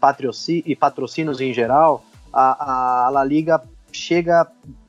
[0.66, 4.48] e patrocínios em geral, a, a La Liga chega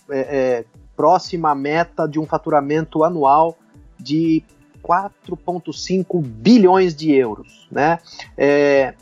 [0.08, 0.64] é, é,
[0.96, 3.56] próxima à meta de um faturamento anual
[3.98, 4.42] de
[4.82, 7.66] 4,5 bilhões de euros.
[7.70, 7.98] Né?
[8.36, 8.94] É,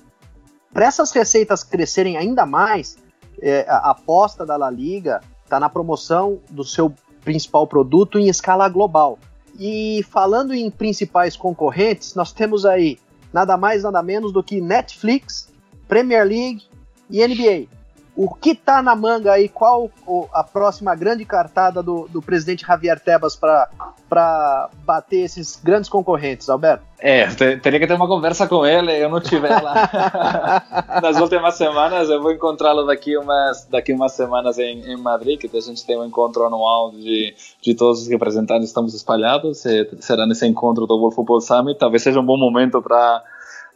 [0.73, 2.99] Para essas receitas crescerem ainda mais,
[3.41, 6.93] é, a aposta da La Liga está na promoção do seu
[7.25, 9.19] principal produto em escala global.
[9.59, 12.99] E falando em principais concorrentes, nós temos aí
[13.33, 15.49] nada mais nada menos do que Netflix,
[15.89, 16.63] Premier League
[17.11, 17.80] e NBA
[18.23, 19.49] o que tá na manga aí?
[19.49, 19.91] Qual
[20.35, 26.85] a próxima grande cartada do, do presidente Javier Tebas para bater esses grandes concorrentes, Alberto?
[26.99, 30.61] É, teria que ter uma conversa com ele, eu não tive lá
[31.03, 35.57] nas últimas semanas, eu vou encontrá-lo daqui umas, daqui umas semanas em, em Madrid, que
[35.57, 39.65] a gente tem um encontro anual de, de todos os representantes estamos espalhados,
[40.01, 43.23] será nesse encontro do World Football Summit, talvez seja um bom momento para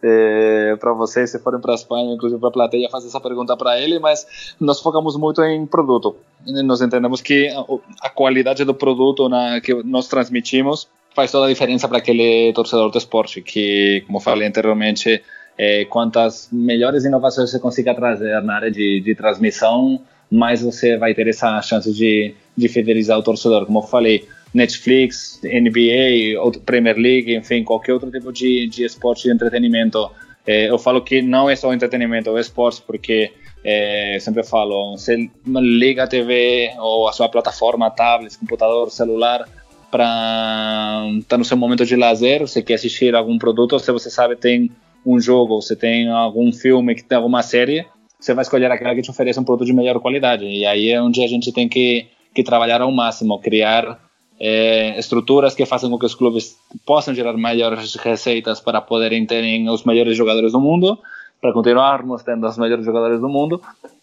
[0.06, 3.56] é, para vocês, se forem para a Espanha, inclusive para a plateia, fazer essa pergunta
[3.56, 6.14] para ele, mas nós focamos muito em produto.
[6.62, 7.64] Nós entendemos que a,
[8.02, 12.90] a qualidade do produto na, que nós transmitimos faz toda a diferença para aquele torcedor
[12.90, 15.22] do esporte, que, como falei anteriormente,
[15.56, 21.14] é, quantas melhores inovações você consiga trazer na área de, de transmissão, mais você vai
[21.14, 23.64] ter essa chance de, de fidelizar o torcedor.
[23.64, 29.32] Como eu falei, Netflix, NBA, Premier League, enfim, qualquer outro tipo de, de esporte de
[29.32, 30.08] entretenimento.
[30.46, 33.32] É, eu falo que não é só entretenimento, é esporte, porque
[33.64, 39.48] é, sempre falo, você liga a TV ou a sua plataforma, tablet, computador, celular,
[39.90, 44.10] para estar tá no seu momento de lazer, você quer assistir algum produto, se você
[44.10, 44.70] sabe tem
[45.04, 47.86] um jogo, você tem algum filme, que tem alguma série,
[48.20, 50.44] você vai escolher aquela que te oferece um produto de melhor qualidade.
[50.44, 54.03] E aí é onde a gente tem que, que trabalhar ao máximo, criar
[54.38, 59.68] é, estruturas que façam com que os clubes possam gerar maiores receitas para poderem terem
[59.68, 60.98] os melhores jogadores do mundo,
[61.40, 63.60] para continuarmos tendo os melhores jogadores do mundo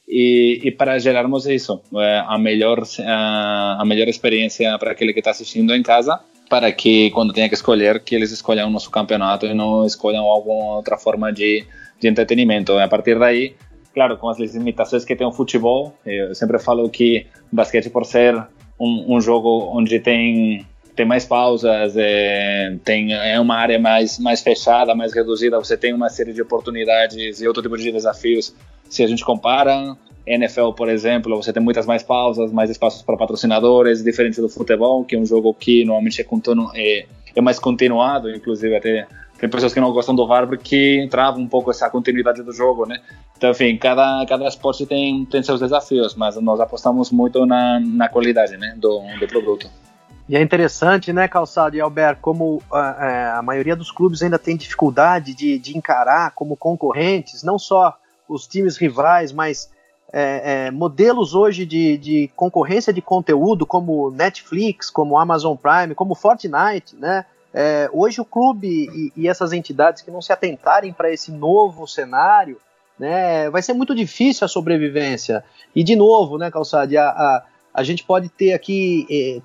[0.07, 5.19] e, e para gerarmos isso, é, a melhor a, a melhor experiência para aquele que
[5.19, 8.89] está assistindo em casa, para que quando tenha que escolher, que eles escolham o nosso
[8.91, 11.65] campeonato e não escolham alguma outra forma de,
[11.99, 12.77] de entretenimento.
[12.77, 13.55] A partir daí,
[13.93, 18.45] claro, com as limitações que tem o futebol, eu sempre falo que basquete por ser
[18.81, 24.41] um, um jogo onde tem tem mais pausas, é, tem, é uma área mais, mais
[24.41, 28.53] fechada, mais reduzida, você tem uma série de oportunidades e outro tipo de desafios.
[28.89, 29.95] Se a gente compara,
[30.27, 35.05] NFL, por exemplo, você tem muitas mais pausas, mais espaços para patrocinadores, diferente do futebol,
[35.05, 36.25] que é um jogo que normalmente é,
[36.75, 37.05] é,
[37.37, 39.07] é mais continuado, inclusive até
[39.41, 42.85] tem pessoas que não gostam do VAR porque trava um pouco essa continuidade do jogo,
[42.85, 43.01] né?
[43.35, 48.07] Então, enfim, cada, cada esporte tem, tem seus desafios, mas nós apostamos muito na, na
[48.07, 49.67] qualidade né, do, do produto.
[50.29, 54.37] E é interessante, né, Calçado e Albert, como a, é, a maioria dos clubes ainda
[54.37, 57.97] tem dificuldade de, de encarar como concorrentes, não só
[58.29, 59.71] os times rivais, mas
[60.13, 66.13] é, é, modelos hoje de, de, concorrência de conteúdo, como Netflix, como Amazon Prime, como
[66.13, 67.25] Fortnite, né?
[67.53, 71.85] É, hoje o clube e, e, essas entidades que não se atentarem para esse novo
[71.85, 72.57] cenário,
[72.97, 75.43] né, vai ser muito difícil a sobrevivência.
[75.75, 77.43] E de novo, né, Calçade, a, a,
[77.73, 79.41] a gente pode ter aqui, eh,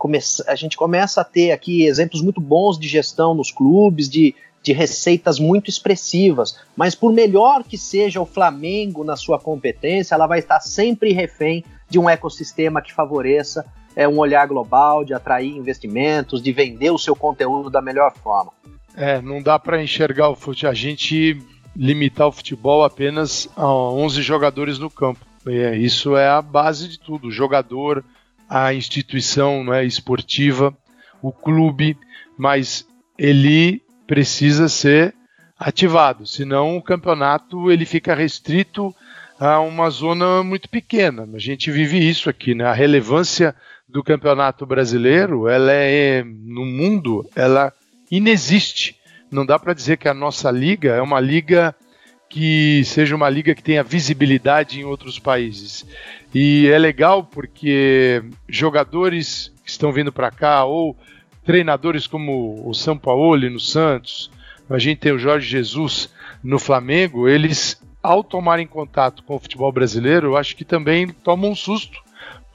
[0.47, 4.73] a gente começa a ter aqui exemplos muito bons de gestão nos clubes, de, de
[4.73, 10.39] receitas muito expressivas, mas por melhor que seja o Flamengo na sua competência, ela vai
[10.39, 13.65] estar sempre refém de um ecossistema que favoreça
[13.97, 18.53] é, um olhar global, de atrair investimentos, de vender o seu conteúdo da melhor forma.
[18.95, 21.43] É, não dá para enxergar o futebol, a gente
[21.75, 25.25] limitar o futebol apenas a 11 jogadores no campo.
[25.47, 28.05] É, isso é a base de tudo, o jogador,
[28.49, 30.77] a instituição né, esportiva,
[31.23, 31.97] o clube,
[32.37, 32.87] mas
[33.19, 35.15] ele precisa ser
[35.59, 38.95] ativado, senão o campeonato ele fica restrito
[39.39, 41.29] a uma zona muito pequena.
[41.35, 42.65] A gente vive isso aqui, né?
[42.65, 43.55] A relevância
[43.97, 47.73] do campeonato brasileiro, ela é no mundo, ela
[48.11, 48.95] inexiste.
[49.31, 51.75] Não dá para dizer que a nossa liga é uma liga
[52.29, 55.87] que seja uma liga que tenha visibilidade em outros países.
[56.35, 60.95] E é legal porque jogadores que estão vindo para cá ou
[61.43, 64.31] treinadores como o São Paulo no Santos,
[64.69, 66.11] a gente tem o Jorge Jesus
[66.45, 71.53] no Flamengo, eles ao tomarem contato com o futebol brasileiro, eu acho que também tomam
[71.53, 72.05] um susto,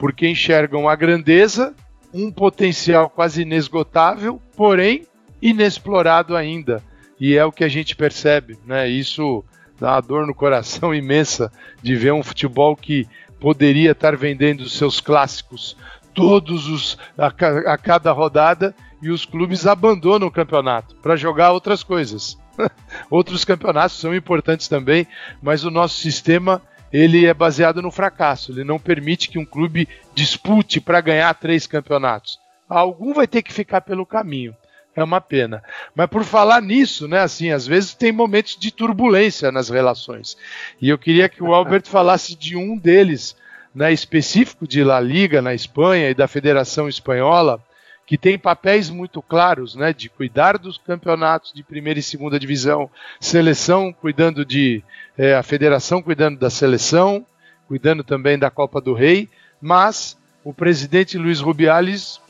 [0.02, 1.76] porque enxergam a grandeza,
[2.12, 5.06] um potencial quase inesgotável, porém
[5.40, 6.82] inexplorado ainda.
[7.20, 8.88] E é o que a gente percebe, né?
[8.88, 9.44] Isso
[9.78, 13.06] dá uma dor no coração imensa de ver um futebol que
[13.38, 15.76] poderia estar vendendo seus clássicos
[16.12, 17.28] todos os a,
[17.72, 22.36] a cada rodada e os clubes abandonam o campeonato para jogar outras coisas.
[23.08, 25.06] Outros campeonatos são importantes também,
[25.40, 26.60] mas o nosso sistema
[26.92, 28.52] ele é baseado no fracasso.
[28.52, 32.38] Ele não permite que um clube dispute para ganhar três campeonatos.
[32.68, 34.54] Algum vai ter que ficar pelo caminho.
[34.94, 35.62] É uma pena.
[35.94, 40.36] Mas por falar nisso, né, assim, às vezes tem momentos de turbulência nas relações.
[40.80, 43.34] E eu queria que o Albert falasse de um deles,
[43.74, 47.62] né, específico de La Liga na Espanha e da Federação Espanhola,
[48.12, 52.90] que tem papéis muito claros, né, de cuidar dos campeonatos de primeira e segunda divisão,
[53.18, 54.84] seleção cuidando de
[55.16, 57.24] é, a federação cuidando da seleção,
[57.66, 59.30] cuidando também da Copa do Rei,
[59.62, 62.20] mas o presidente Luiz Rubiales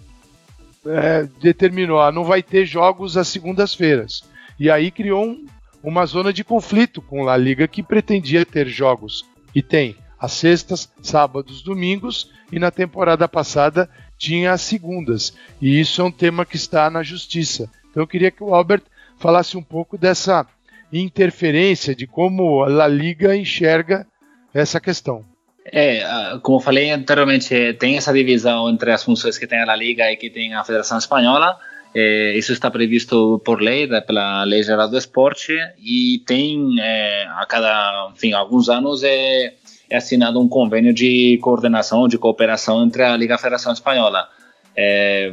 [0.87, 4.23] é, determinou, ah, não vai ter jogos às segundas-feiras.
[4.61, 5.47] E aí criou um,
[5.83, 9.25] uma zona de conflito com a Liga que pretendia ter jogos.
[9.53, 13.91] E tem às sextas, sábados, domingos, e na temporada passada
[14.23, 15.35] tinha as segundas.
[15.61, 17.69] E isso é um tema que está na justiça.
[17.91, 18.85] Então eu queria que o Albert
[19.19, 20.47] falasse um pouco dessa
[20.93, 24.07] interferência, de como a Liga enxerga
[24.55, 25.25] essa questão.
[25.65, 26.05] É,
[26.43, 30.31] como falei anteriormente, tem essa divisão entre as funções que tem a Liga e que
[30.31, 31.59] tem a Federação Espanhola.
[31.95, 37.45] É, isso está previsto por lei, pela Lei Geral do Esporte, e tem é, a
[37.47, 39.55] cada, enfim, alguns anos é,
[39.93, 44.29] é, assinado um convênio de coordenação, de cooperação entre a Liga e a Federação Espanhola.
[44.75, 45.33] É,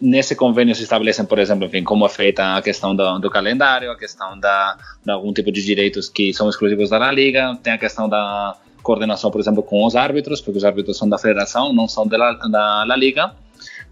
[0.00, 3.90] nesse convênio se estabelecem, por exemplo, enfim, como é feita a questão do, do calendário,
[3.90, 7.78] a questão da, de algum tipo de direitos que são exclusivos da Liga, tem a
[7.78, 11.88] questão da coordenação, por exemplo, com os árbitros, porque os árbitros são da federação, não
[11.88, 13.32] são da, da, Liga.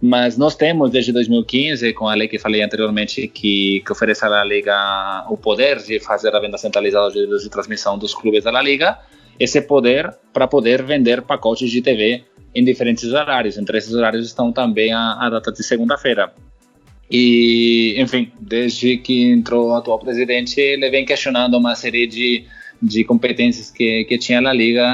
[0.01, 4.45] Mas nós temos desde 2015, com a lei que falei anteriormente, que, que oferece à
[4.45, 8.63] Liga o poder de fazer a venda centralizada de direitos de transmissão dos clubes da
[8.63, 8.99] Liga,
[9.39, 12.25] esse poder para poder vender pacotes de TV
[12.55, 13.59] em diferentes horários.
[13.59, 16.33] Entre esses horários estão também a, a data de segunda-feira.
[17.11, 22.45] E, enfim, desde que entrou o atual presidente, ele vem questionando uma série de
[22.81, 24.85] de competências que, que tinha a Liga,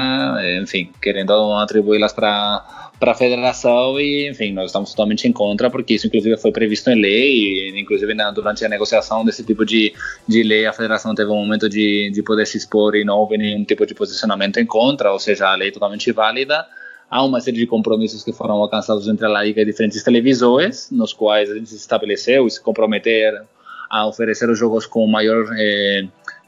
[0.61, 5.95] enfim, querendo atribuí-las para para a federação e, enfim, nós estamos totalmente em contra, porque
[5.95, 9.91] isso, inclusive, foi previsto em lei, e, inclusive, na, durante a negociação desse tipo de,
[10.27, 13.39] de lei, a federação teve um momento de, de poder se expor e não houve
[13.39, 16.63] nenhum tipo de posicionamento em contra, ou seja, a lei é totalmente válida.
[17.09, 21.11] Há uma série de compromissos que foram alcançados entre a Liga e diferentes televisores, nos
[21.11, 23.33] quais a gente se estabeleceu e se comprometer
[23.89, 26.05] a oferecer os jogos com maior eh,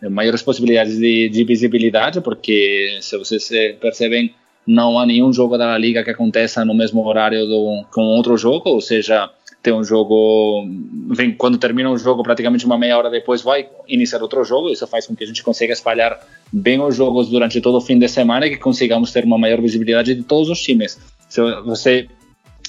[0.08, 3.50] maiores possibilidades de, de, visibilidade, porque se vocês
[3.82, 4.34] percebem,
[4.66, 8.70] não há nenhum jogo da Liga que aconteça no mesmo horário do, com outro jogo,
[8.70, 9.30] ou seja,
[9.62, 10.66] tem um jogo,
[11.10, 14.86] enfim, quando termina um jogo, praticamente uma meia hora depois vai iniciar outro jogo, isso
[14.88, 16.20] faz com que a gente consiga espalhar
[16.52, 19.62] bem os jogos durante todo o fim de semana e que consigamos ter uma maior
[19.62, 21.00] visibilidade de todos os times.
[21.30, 22.08] Se você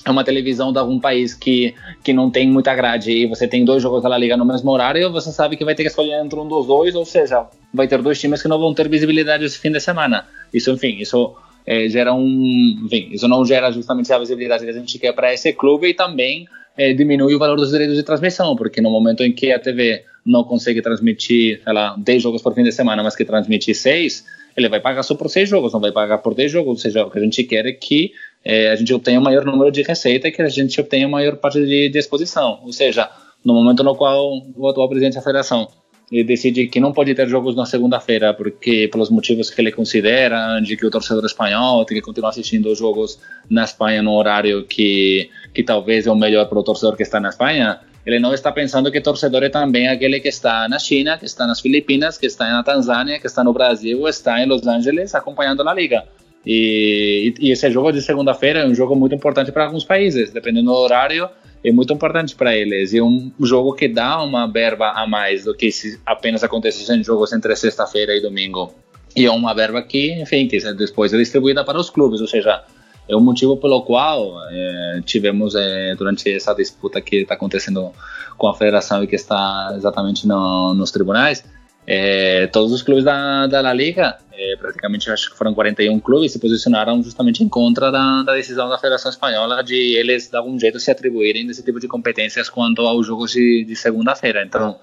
[0.05, 3.65] é uma televisão de algum país que, que não tem muita grade e você tem
[3.65, 6.39] dois jogos da Liga no mesmo horário, você sabe que vai ter que escolher entre
[6.39, 9.59] um dos dois, ou seja, vai ter dois times que não vão ter visibilidade esse
[9.59, 10.27] fim de semana.
[10.53, 11.35] Isso, enfim, isso
[11.67, 15.53] é, um, enfim, isso não gera justamente a visibilidade que a gente quer para esse
[15.53, 16.47] clube e também
[16.77, 20.05] é, diminui o valor dos direitos de transmissão, porque no momento em que a TV
[20.25, 24.25] não consegue transmitir, sei lá, 10 jogos por fim de semana, mas que transmite 6,
[24.57, 27.05] ele vai pagar só por 6 jogos, não vai pagar por 10 jogos, ou seja,
[27.05, 28.13] o que a gente quer é que
[28.45, 31.09] é, a gente obtenha o maior número de receita e que a gente obtenha a
[31.09, 33.09] maior parte de, de exposição, ou seja,
[33.45, 35.69] no momento no qual o atual presidente da federação
[36.11, 40.61] ele decide que não pode ter jogos na segunda-feira porque pelos motivos que ele considera
[40.61, 44.65] de que o torcedor espanhol tem que continuar assistindo os jogos na Espanha no horário
[44.65, 48.35] que que talvez é o melhor para o torcedor que está na Espanha ele não
[48.35, 52.19] está pensando que torcedor é também aquele que está na China que está nas Filipinas
[52.19, 56.05] que está na Tanzânia que está no Brasil está em Los Angeles acompanhando a liga.
[56.47, 60.67] E, e esse jogo de segunda-feira é um jogo muito importante para alguns países dependendo
[60.67, 61.31] do horário
[61.65, 62.93] é muito importante para eles.
[62.93, 67.33] E um jogo que dá uma verba a mais do que se apenas acontecessem jogos
[67.33, 68.73] entre sexta-feira e domingo.
[69.17, 72.65] E é uma verba que, enfim, que depois é distribuída para os clubes, ou seja,
[73.09, 77.93] é o motivo pelo qual é, tivemos é, durante essa disputa que está acontecendo
[78.37, 81.45] com a federação e que está exatamente no, nos tribunais,
[81.87, 86.33] é, todos os clubes da, da La Liga, é, praticamente acho que foram 41 clubes,
[86.33, 90.59] se posicionaram justamente em contra da, da, decisão da Federação Espanhola de eles, de algum
[90.59, 94.43] jeito, se atribuírem desse tipo de competências quanto aos jogos de, de segunda-feira.
[94.45, 94.79] Então,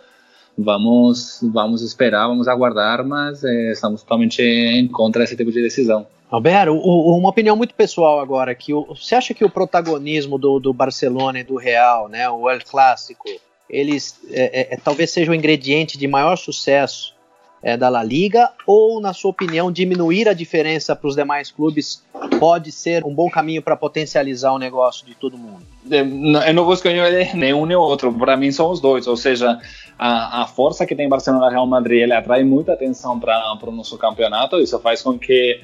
[0.58, 6.06] vamos, vamos esperar, vamos aguardar, mas é, estamos totalmente em contra desse tipo de decisão.
[6.30, 10.72] Alberto, uma opinião muito pessoal agora, que o, você acha que o protagonismo do, do
[10.72, 13.28] Barcelona e do Real, né, o El Clássico,
[13.72, 17.16] eles é, é, é, talvez seja o ingrediente de maior sucesso
[17.64, 22.04] é, da La Liga, ou, na sua opinião, diminuir a diferença para os demais clubes
[22.40, 25.64] pode ser um bom caminho para potencializar o negócio de todo mundo?
[25.90, 29.60] Eu não vou escolher nenhum nem outro, para mim são os dois, ou seja,
[30.04, 33.72] a, a força que tem Barcelona e Real Madrid, ele atrai muita atenção para o
[33.72, 35.62] nosso campeonato, isso faz com que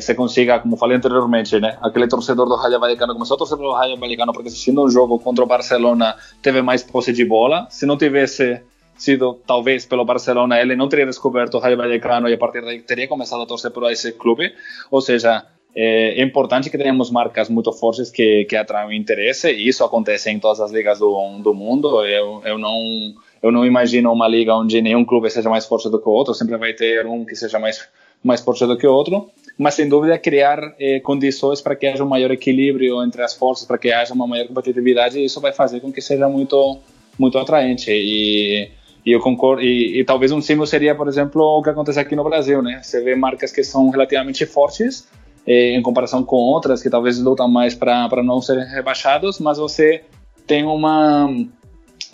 [0.00, 3.74] você consiga, como falei anteriormente, né, aquele torcedor do Rayo Vallecano começou a torcer pelo
[3.74, 7.66] Rayo Vallecano porque assistindo um jogo contra o Barcelona teve mais posse de bola.
[7.70, 8.60] Se não tivesse
[8.96, 12.80] sido talvez pelo Barcelona, ele não teria descoberto o Rayo Vallecano e a partir daí
[12.80, 14.52] teria começado a torcer por esse clube.
[14.90, 19.68] Ou seja, é, é importante que tenhamos marcas muito fortes que, que atraem interesse e
[19.68, 22.02] isso acontece em todas as ligas do, do mundo.
[22.06, 23.14] Eu, eu não
[23.46, 26.34] eu não imagino uma liga onde nenhum clube seja mais forte do que o outro.
[26.34, 27.88] Sempre vai ter um que seja mais
[28.24, 32.04] mais forte do que o outro mas sem dúvida criar eh, condições para que haja
[32.04, 35.80] um maior equilíbrio entre as forças, para que haja uma maior competitividade, isso vai fazer
[35.80, 36.78] com que seja muito
[37.18, 37.90] muito atraente.
[37.90, 38.70] E,
[39.04, 39.62] e eu concordo.
[39.62, 42.80] E, e, talvez um símbolo seria, por exemplo, o que acontece aqui no Brasil, né?
[42.82, 45.08] Você vê marcas que são relativamente fortes
[45.46, 50.04] eh, em comparação com outras que talvez lutam mais para não serem rebaixados, mas você
[50.46, 51.30] tem uma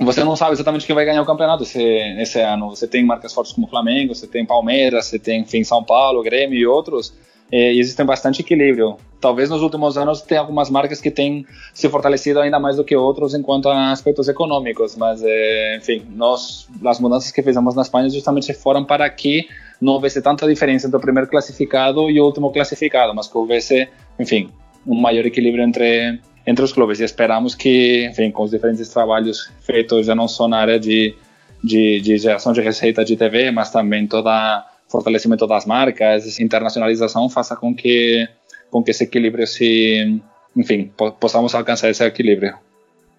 [0.04, 2.70] você não sabe exatamente quem vai ganhar o campeonato esse, esse ano.
[2.70, 6.58] Você tem marcas fortes como Flamengo, você tem Palmeiras, você tem enfim, São Paulo, Grêmio
[6.58, 7.12] e outros
[7.52, 8.96] é, existem bastante equilíbrio.
[9.20, 12.96] Talvez nos últimos anos tenha algumas marcas que têm se fortalecido ainda mais do que
[12.96, 18.08] outros enquanto a aspectos econômicos, mas é, enfim, nós as mudanças que fizemos na Espanha
[18.08, 19.46] justamente foram para que
[19.78, 23.86] não houvesse tanta diferença entre o primeiro classificado e o último classificado, mas que houvesse,
[24.18, 24.50] enfim,
[24.86, 29.50] um maior equilíbrio entre entre os clubes e esperamos que, enfim, com os diferentes trabalhos
[29.60, 31.14] feitos já não só na área de
[31.62, 37.56] de, de geração de receita de TV, mas também toda fortalecimento das marcas, internacionalização faça
[37.56, 38.28] com que
[38.70, 40.20] com que esse equilíbrio se,
[40.56, 40.90] enfim,
[41.20, 42.54] possamos alcançar esse equilíbrio.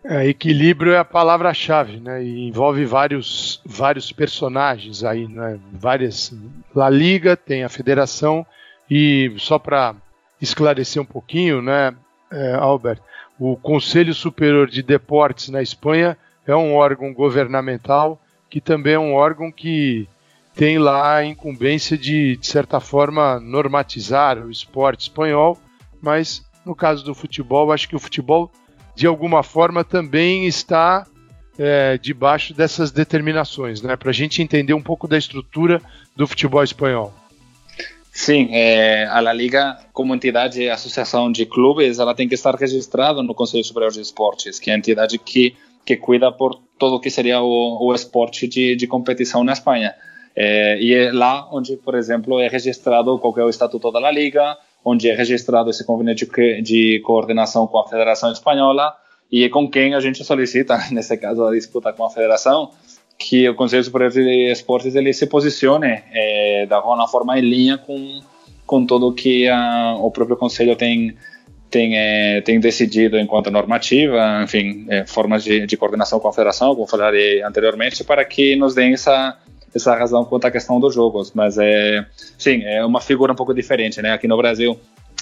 [0.04, 2.24] É, equilíbrio é a palavra-chave, né?
[2.24, 5.60] E envolve vários vários personagens aí, né?
[5.72, 6.34] Várias
[6.76, 8.46] La Liga tem a Federação
[8.90, 9.96] e só para
[10.42, 11.96] esclarecer um pouquinho, né,
[12.34, 13.00] é, Albert,
[13.40, 18.20] o Conselho Superior de Deportes na Espanha é um órgão governamental
[18.50, 20.08] que também é um órgão que
[20.54, 25.58] tem lá a incumbência de, de certa forma, normatizar o esporte espanhol,
[26.00, 28.52] mas no caso do futebol, acho que o futebol,
[28.96, 31.08] de alguma forma, também está
[31.58, 33.96] é, debaixo dessas determinações, né?
[33.96, 35.82] Para a gente entender um pouco da estrutura
[36.16, 37.14] do futebol espanhol.
[38.16, 43.24] Sim, é, a La Liga, como entidade, associação de clubes, ela tem que estar registrada
[43.24, 47.00] no Conselho Superior de Esportes, que é a entidade que, que cuida por todo o
[47.00, 49.96] que seria o, o esporte de, de competição na Espanha.
[50.36, 54.58] É, e é lá onde, por exemplo, é registrado qual é o estatuto da Liga,
[54.86, 58.94] onde é registrado esse convênio de, de coordenação com a Federação Espanhola
[59.32, 62.70] e é com quem a gente solicita, nesse caso, a disputa com a Federação,
[63.24, 67.78] que o Conselho Superior de Esportes ele se posicione é, da uma forma em linha
[67.78, 68.22] com
[68.66, 71.16] com tudo que a, o próprio Conselho tem
[71.70, 76.76] tem, é, tem decidido enquanto normativa, enfim, é, formas de, de coordenação com a federação,
[76.76, 79.38] como falei anteriormente, para que nos deem essa
[79.74, 82.06] essa razão quanto à questão dos jogos, mas é
[82.38, 84.12] sim, é uma figura um pouco diferente, né?
[84.12, 84.80] Aqui no Brasil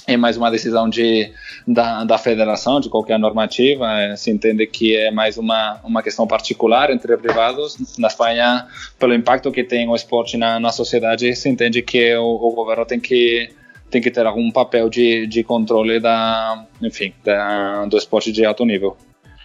[0.08, 1.32] é mais uma decisão de,
[1.68, 3.88] da, da federação, de qualquer normativa.
[4.00, 7.98] É, se entende que é mais uma, uma questão particular entre privados.
[7.98, 12.36] Na Espanha, pelo impacto que tem o esporte na, na sociedade, se entende que o,
[12.36, 13.50] o governo tem que
[13.90, 18.64] tem que ter algum papel de, de controle da, enfim, da, do esporte de alto
[18.64, 18.96] nível.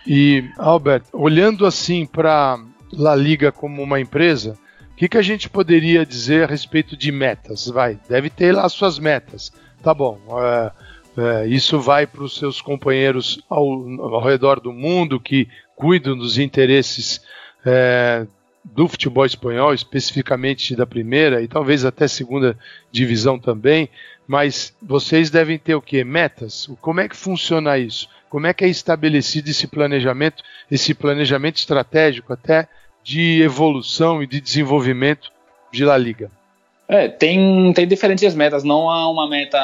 [0.07, 2.57] E, Albert, olhando assim para
[2.93, 4.57] La Liga como uma empresa,
[4.93, 7.67] o que, que a gente poderia dizer a respeito de metas?
[7.67, 9.53] Vai, deve ter lá suas metas
[9.87, 10.73] tá bom, é,
[11.17, 13.65] é, isso vai para os seus companheiros ao,
[14.01, 17.21] ao, redor do mundo que cuidam dos interesses
[17.65, 18.27] é,
[18.65, 22.59] do futebol espanhol, especificamente da primeira e talvez até segunda
[22.91, 23.89] divisão também,
[24.27, 26.03] mas vocês devem ter o que?
[26.03, 26.69] Metas?
[26.81, 28.09] Como é que funciona isso?
[28.29, 32.69] Como é que é estabelecido esse planejamento, esse planejamento estratégico até
[33.05, 35.31] de evolução e de desenvolvimento
[35.71, 36.29] de La Liga?
[36.89, 39.59] É, tem, tem diferentes metas, não há uma meta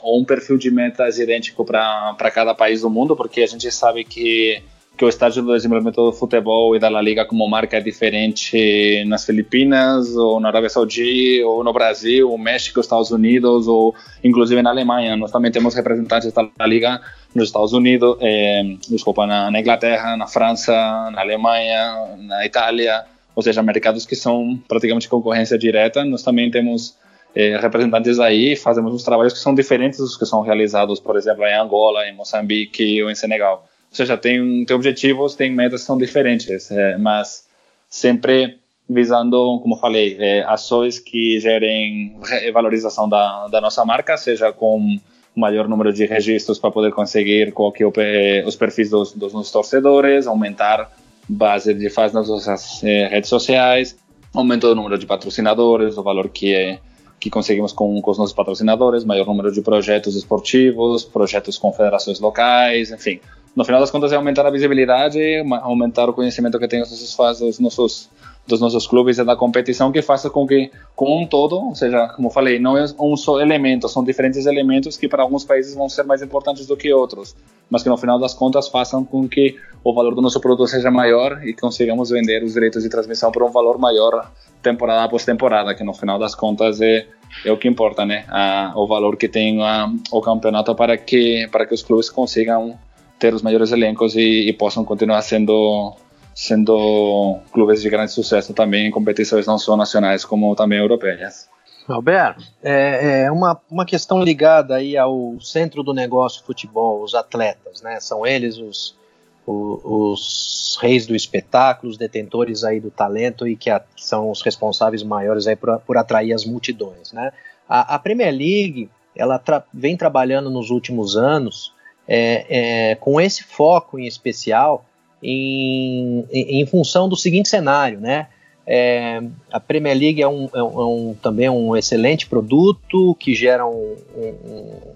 [0.00, 4.04] ou um perfil de metas idêntico para cada país do mundo, porque a gente sabe
[4.04, 4.62] que,
[4.96, 9.04] que o estágio do desenvolvimento do futebol e da La Liga como marca é diferente
[9.06, 13.92] nas Filipinas, ou na Arábia Saudita, ou no Brasil, ou México, Estados Unidos, ou
[14.22, 15.16] inclusive na Alemanha.
[15.16, 17.00] Nós também temos representantes da La Liga
[17.34, 20.72] nos Estados Unidos, eh, desculpa, na, na Inglaterra, na França,
[21.10, 23.04] na Alemanha, na Itália
[23.34, 26.04] ou seja, mercados que são praticamente concorrência direta.
[26.04, 26.96] Nós também temos
[27.34, 31.44] eh, representantes aí, fazemos uns trabalhos que são diferentes dos que são realizados, por exemplo,
[31.44, 33.66] em Angola, em Moçambique ou em Senegal.
[33.90, 37.46] Ou seja, tem, tem objetivos, tem metas que são diferentes, eh, mas
[37.88, 38.58] sempre
[38.88, 42.16] visando, como falei, eh, ações que gerem
[42.52, 44.98] valorização da, da nossa marca, seja com
[45.34, 49.50] maior número de registros para poder conseguir qual que é os perfis dos, dos nossos
[49.50, 50.90] torcedores, aumentar
[51.28, 53.96] base de faz nas nossas eh, redes sociais,
[54.34, 56.80] aumento do número de patrocinadores, o valor que é
[57.22, 62.18] que conseguimos com, com os nossos patrocinadores, maior número de projetos esportivos, projetos com federações
[62.18, 63.20] locais, enfim.
[63.54, 65.20] No final das contas é aumentar a visibilidade,
[65.60, 68.10] aumentar o conhecimento que tem os nossos os nossos
[68.46, 72.08] dos nossos clubes e da competição que faça com que, com um todo, ou seja,
[72.08, 75.88] como falei, não é um só elemento, são diferentes elementos que para alguns países vão
[75.88, 77.36] ser mais importantes do que outros,
[77.70, 80.90] mas que no final das contas façam com que o valor do nosso produto seja
[80.90, 84.30] maior e consigamos vender os direitos de transmissão por um valor maior
[84.62, 87.06] temporada após temporada, que no final das contas é,
[87.44, 88.24] é o que importa, né?
[88.28, 92.78] A, o valor que tem a, o campeonato para que para que os clubes consigam
[93.18, 95.94] ter os melhores elencos e, e possam continuar sendo
[96.34, 101.48] sendo clubes de grande sucesso também em competições não só nacionais como também europeias.
[101.88, 107.82] Alberto, é, é, uma, uma questão ligada aí ao centro do negócio futebol, os atletas,
[107.82, 107.98] né?
[108.00, 108.96] São eles os,
[109.44, 114.30] os, os reis do espetáculo, os detentores aí do talento e que, a, que são
[114.30, 117.32] os responsáveis maiores aí por, por atrair as multidões, né?
[117.68, 121.74] A, a Premier League, ela tra vem trabalhando nos últimos anos
[122.06, 124.84] é, é, com esse foco em especial
[125.22, 128.28] em, em, função do seguinte cenário, né?
[128.66, 129.20] É,
[129.50, 133.66] a Premier League é, um, é, um, é um, também um excelente produto que gera
[133.66, 133.96] um,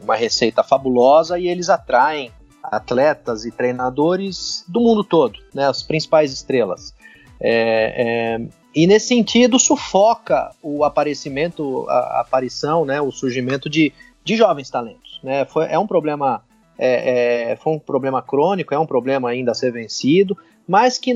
[0.03, 2.31] uma receita fabulosa e eles atraem
[2.63, 6.95] atletas e treinadores do mundo todo, né, as principais estrelas.
[7.41, 13.93] É, é, e nesse sentido sufoca o aparecimento, a, a aparição, né, o surgimento de,
[14.25, 15.21] de jovens talentos.
[15.23, 16.43] Né, foi, é um problema
[16.79, 21.15] é, é, foi um problema crônico, é um problema ainda a ser vencido, mas que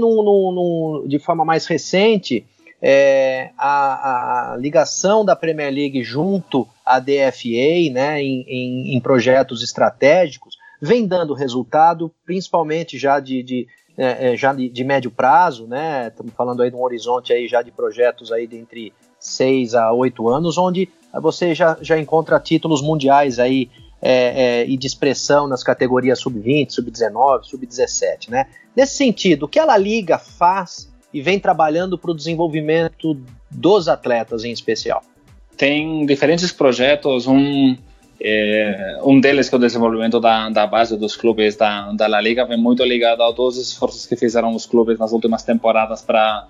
[1.06, 2.46] de forma mais recente
[2.82, 9.62] é, a, a, ligação da Premier League junto à DFA né, em, em, em projetos
[9.62, 13.66] estratégicos vem dando resultado, principalmente já de, de
[13.98, 16.08] é, é já de, de, médio prazo, né?
[16.08, 19.92] Estamos falando aí de um horizonte aí já de projetos aí de entre 6 a
[19.92, 20.88] 8 anos, onde
[21.20, 23.68] você já, já encontra títulos mundiais aí
[24.02, 28.30] é, é, e de expressão nas categorias sub-20, sub-19, sub-17.
[28.30, 28.46] Né?
[28.74, 33.20] Nesse sentido, o que ela liga faz e vem trabalhando para o desenvolvimento
[33.50, 35.02] dos atletas em especial?
[35.56, 37.76] Tem diferentes projetos, um,
[38.20, 42.20] é, um deles que é o desenvolvimento da, da base dos clubes da, da La
[42.20, 46.00] Liga, vem muito ligado a todos os esforços que fizeram os clubes nas últimas temporadas
[46.00, 46.48] para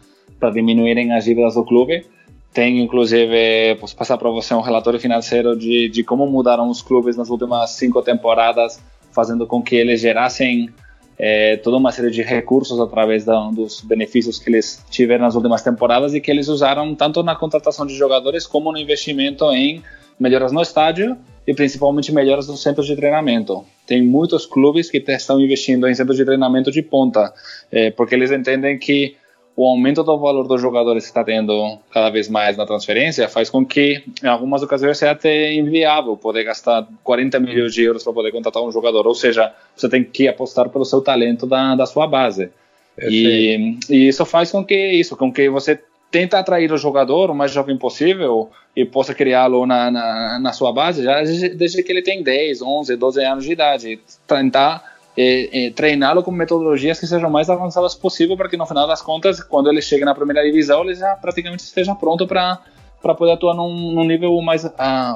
[0.53, 2.07] diminuírem as dívidas do clube
[2.53, 7.17] tem, inclusive, posso passar para você um relatório financeiro de, de como mudaram os clubes
[7.17, 8.83] nas últimas cinco temporadas,
[9.13, 10.69] fazendo com que eles gerassem
[11.17, 15.63] é, toda uma série de recursos através da, dos benefícios que eles tiveram nas últimas
[15.63, 19.83] temporadas e que eles usaram tanto na contratação de jogadores como no investimento em
[20.19, 23.65] melhoras no estádio e principalmente melhoras nos centros de treinamento.
[23.87, 27.33] Tem muitos clubes que estão investindo em centros de treinamento de ponta,
[27.71, 29.15] é, porque eles entendem que
[29.57, 33.51] o aumento do valor dos jogadores que está tendo cada vez mais na transferência faz
[33.51, 38.13] com que, em algumas ocasiões, seja até inviável poder gastar 40 milhões de euros para
[38.13, 39.07] poder contratar um jogador.
[39.07, 42.51] Ou seja, você tem que apostar pelo seu talento da, da sua base.
[42.99, 45.81] E, e, isso faz com que isso, com que você
[46.11, 50.73] tenta atrair o jogador o mais jovem possível e possa criá-lo na, na, na, sua
[50.73, 54.01] base já desde que ele tem 10, 11, 12 anos de idade.
[54.27, 58.87] Tentar é, é, treiná-lo com metodologias que sejam mais avançadas possível para que no final
[58.87, 62.61] das contas, quando ele chegue na primeira divisão, ele já praticamente esteja pronto para
[63.03, 64.65] para poder atuar num, num nível o mais,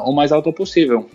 [0.04, 1.08] o mais alto possível.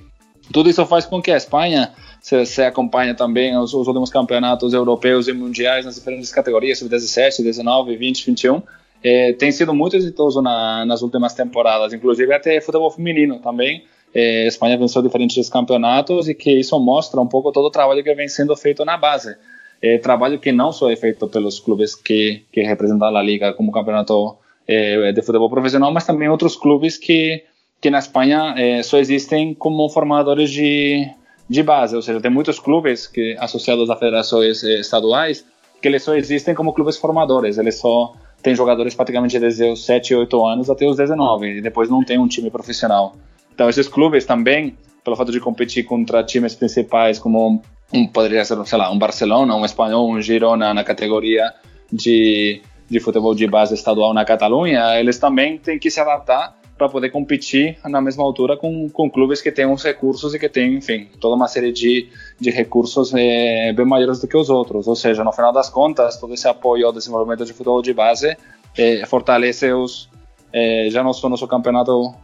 [0.53, 4.73] Tudo isso faz com que a Espanha se, se acompanha também os, os, últimos campeonatos
[4.73, 8.61] europeus e mundiais nas diferentes categorias, sub-17, 19, 20, 21,
[9.03, 13.83] é, tem sido muito exitoso na, nas últimas temporadas, inclusive até futebol feminino também.
[14.15, 18.13] A Espanha venceu diferentes campeonatos e que isso mostra um pouco todo o trabalho que
[18.15, 19.35] vem sendo feito na base.
[19.81, 23.71] É, trabalho que não só é feito pelos clubes que, que representam a Liga como
[23.71, 24.35] campeonato
[24.67, 27.43] é, de futebol profissional, mas também outros clubes que,
[27.79, 31.07] que na Espanha só existem como formadores de,
[31.47, 35.45] de base, ou seja, tem muitos clubes que associados a federações estaduais
[35.81, 40.15] que eles só existem como clubes formadores, eles só tem jogadores praticamente desde os 7,
[40.15, 43.15] 8 anos até os 19, e depois não tem um time profissional.
[43.59, 48.65] Então, esses clubes também, pelo fato de competir contra times principais, como um, poderia ser,
[48.65, 51.53] sei lá, um Barcelona, um Espanhol, um Girona na categoria
[51.91, 56.87] de, de futebol de base estadual na Catalunha, eles também têm que se adaptar para
[56.87, 60.75] poder competir na mesma altura com, com clubes que têm os recursos e que têm,
[60.75, 62.07] enfim, toda uma série de,
[62.39, 64.87] de recursos é, bem maiores do que os outros.
[64.87, 68.37] Ou seja, no final das contas, todo esse apoio ao desenvolvimento de futebol de base
[68.77, 70.09] é, fortalece os,
[70.53, 72.15] é, já não só nosso campeonato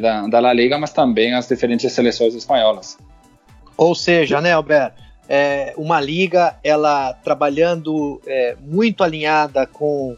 [0.00, 2.96] da, da La Liga, mas também as diferentes seleções espanholas.
[3.76, 5.02] Ou seja, né, Alberto?
[5.28, 10.16] É, uma liga ela trabalhando é, muito alinhada com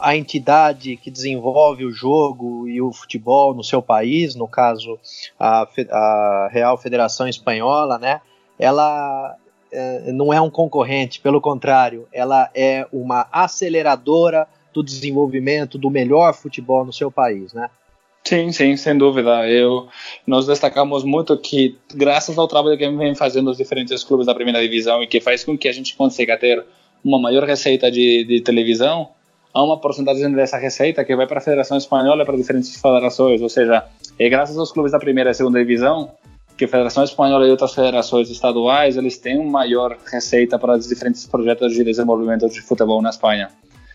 [0.00, 4.98] a entidade que desenvolve o jogo e o futebol no seu país, no caso
[5.38, 8.20] a, a Real Federação Espanhola, né?
[8.58, 9.36] Ela
[9.72, 16.34] é, não é um concorrente, pelo contrário, ela é uma aceleradora do desenvolvimento do melhor
[16.34, 17.70] futebol no seu país, né?
[18.30, 19.48] Sim, sim, sem dúvida.
[19.48, 19.88] Eu,
[20.24, 24.62] nós destacamos muito que, graças ao trabalho que vem fazendo os diferentes clubes da primeira
[24.62, 26.64] divisão e que faz com que a gente consiga ter
[27.04, 29.08] uma maior receita de, de televisão,
[29.52, 33.42] há uma porcentagem dessa receita que vai para a Federação Espanhola e para diferentes federações,
[33.42, 33.84] ou seja,
[34.16, 36.12] é graças aos clubes da primeira e segunda divisão
[36.56, 40.86] que a Federação Espanhola e outras federações estaduais eles têm uma maior receita para os
[40.86, 43.50] diferentes projetos de desenvolvimento de futebol na Espanha.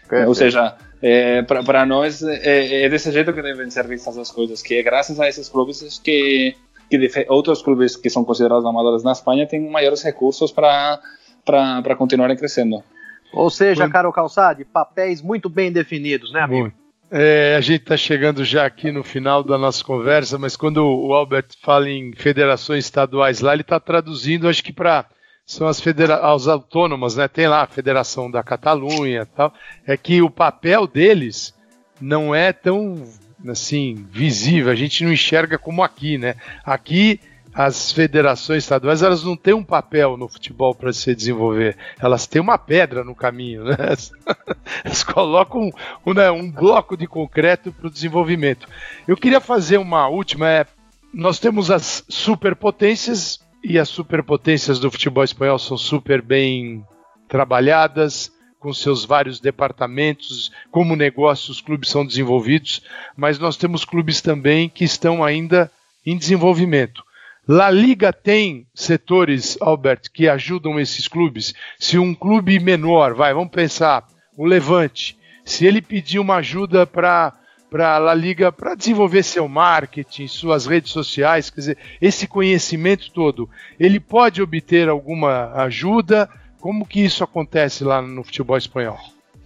[0.09, 0.27] Perfeito.
[0.27, 4.61] Ou seja, é, para nós é, é, desse jeito que devem ser vistas as coisas,
[4.61, 6.55] que é graças a esses clubes que,
[6.89, 10.99] que outros clubes que são considerados amadores na Espanha têm maiores recursos para
[11.45, 12.83] para continuarem crescendo.
[13.31, 13.91] Ou seja, Foi...
[13.91, 16.71] Carol Calçade, papéis muito bem definidos, né, amigo?
[17.11, 21.13] É, a gente está chegando já aqui no final da nossa conversa, mas quando o
[21.13, 25.05] Albert fala em federações estaduais lá, ele está traduzindo, acho que para
[25.45, 27.27] são as, federa as autônomas, né?
[27.27, 29.53] Tem lá a Federação da Catalunha, tal.
[29.85, 31.53] É que o papel deles
[32.01, 33.07] não é tão
[33.47, 34.71] assim visível.
[34.71, 36.35] A gente não enxerga como aqui, né?
[36.63, 37.19] Aqui
[37.53, 42.41] as federações estaduais elas não têm um papel no futebol para se desenvolver, elas têm
[42.41, 43.77] uma pedra no caminho, né?
[44.83, 45.71] Elas colocam
[46.05, 48.67] um, né, um bloco de concreto para o desenvolvimento.
[49.07, 50.65] Eu queria fazer uma última, é,
[51.13, 56.85] nós temos as superpotências e as superpotências do futebol espanhol são super bem
[57.27, 62.83] trabalhadas, com seus vários departamentos, como negócios os clubes são desenvolvidos,
[63.17, 65.71] mas nós temos clubes também que estão ainda
[66.05, 67.03] em desenvolvimento.
[67.47, 71.53] La Liga tem setores, Albert, que ajudam esses clubes.
[71.79, 74.07] Se um clube menor, vai, vamos pensar,
[74.37, 77.33] o Levante, se ele pedir uma ajuda para
[77.75, 83.11] para a La Liga para desenvolver seu marketing, suas redes sociais, quer dizer, esse conhecimento
[83.11, 86.29] todo, ele pode obter alguma ajuda?
[86.61, 88.97] Como que isso acontece lá no futebol espanhol?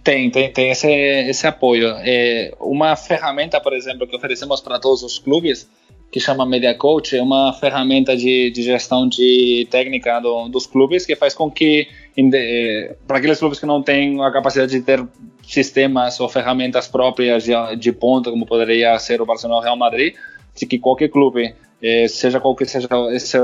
[0.04, 1.88] Tem, tem, tem esse, esse apoio.
[2.04, 5.68] É, uma ferramenta, por exemplo, que oferecemos para todos os clubes
[6.10, 11.06] que chama Media Coach, é uma ferramenta de, de gestão de técnica do, dos clubes
[11.06, 11.86] que faz com que,
[12.16, 15.06] eh, para aqueles clubes que não têm a capacidade de ter
[15.46, 19.76] sistemas ou ferramentas próprias de, de ponta, como poderia ser o Barcelona ou o Real
[19.76, 20.14] Madrid,
[20.56, 23.38] de que qualquer clube, eh, seja qual que seja esse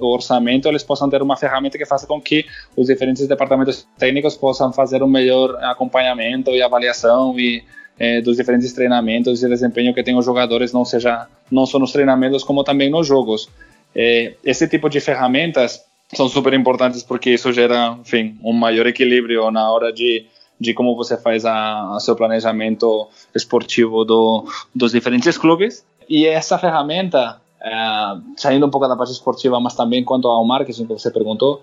[0.00, 2.44] orçamento, eles possam ter uma ferramenta que faça com que
[2.76, 7.62] os diferentes departamentos técnicos possam fazer um melhor acompanhamento e avaliação e
[7.98, 11.92] é, dos diferentes treinamentos e desempenho que tem os jogadores, não seja não só nos
[11.92, 13.48] treinamentos como também nos jogos.
[13.94, 15.84] É, esse tipo de ferramentas
[16.14, 20.26] são super importantes porque isso gera, enfim, um maior equilíbrio na hora de
[20.60, 24.44] de como você faz a, a seu planejamento esportivo do,
[24.74, 25.84] dos diferentes clubes.
[26.08, 30.86] E essa ferramenta, uh, saindo um pouco da parte esportiva, mas também quanto ao marketing
[30.86, 31.62] que você perguntou,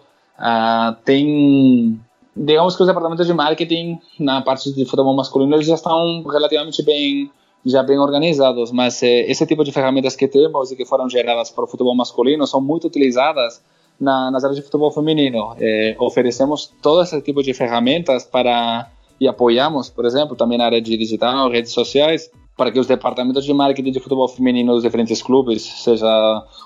[1.03, 1.99] tem
[2.35, 6.83] digamos que os departamentos de marketing na parte de futebol masculino eles já estão relativamente
[6.83, 7.29] bem
[7.65, 11.49] já bem organizados, mas eh, esse tipo de ferramentas que temos e que foram geradas
[11.49, 13.59] para o futebol masculino são muito utilizadas
[13.99, 15.55] na, nas áreas de futebol feminino.
[15.59, 18.87] Eh, oferecemos todo esse tipo de ferramentas para
[19.19, 23.43] e apoiamos, por exemplo, também na área de digital, redes sociais, para que os departamentos
[23.43, 26.07] de marketing de futebol feminino dos diferentes clubes, seja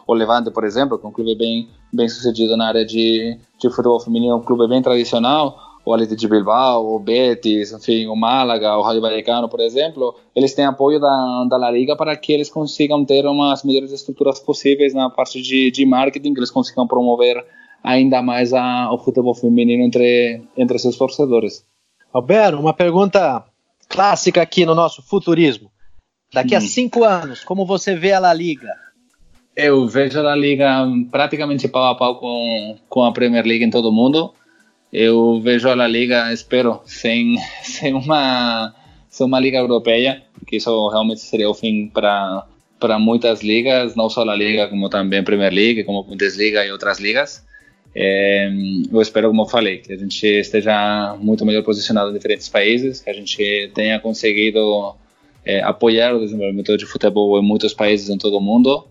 [0.08, 3.70] o Levante, por exemplo, que é um clube bem bem sucedido na área de, de
[3.70, 8.78] futebol feminino, um clube bem tradicional, o Atlético de Bilbao, o Betis, enfim, o Málaga,
[8.78, 12.50] o Rayo Vallecano, por exemplo, eles têm apoio da, da La Liga para que eles
[12.50, 17.44] consigam ter umas melhores estruturas possíveis na parte de, de marketing, que eles consigam promover
[17.84, 21.66] ainda mais a, o futebol feminino entre, entre seus torcedores.
[22.14, 23.44] Alberto, uma pergunta
[23.88, 25.72] clássica aqui no nosso futurismo.
[26.34, 28.76] Daqui a cinco anos, como você vê a La Liga?
[29.56, 33.70] Eu vejo a La Liga praticamente pau a pau com, com a Premier League em
[33.70, 34.34] todo o mundo
[34.92, 38.74] eu vejo a Liga, espero, sem, sem, uma,
[39.10, 42.46] sem uma liga europeia, que isso realmente seria o fim para
[42.80, 46.66] para muitas ligas, não só a Liga, como também a Premier League, como a Bundesliga
[46.66, 47.46] e outras ligas.
[47.94, 48.50] É,
[48.90, 53.02] eu espero, como eu falei, que a gente esteja muito melhor posicionado em diferentes países,
[53.02, 54.96] que a gente tenha conseguido
[55.50, 58.86] é, apoiar o desenvolvimento de futebol em muitos países em todo o mundo.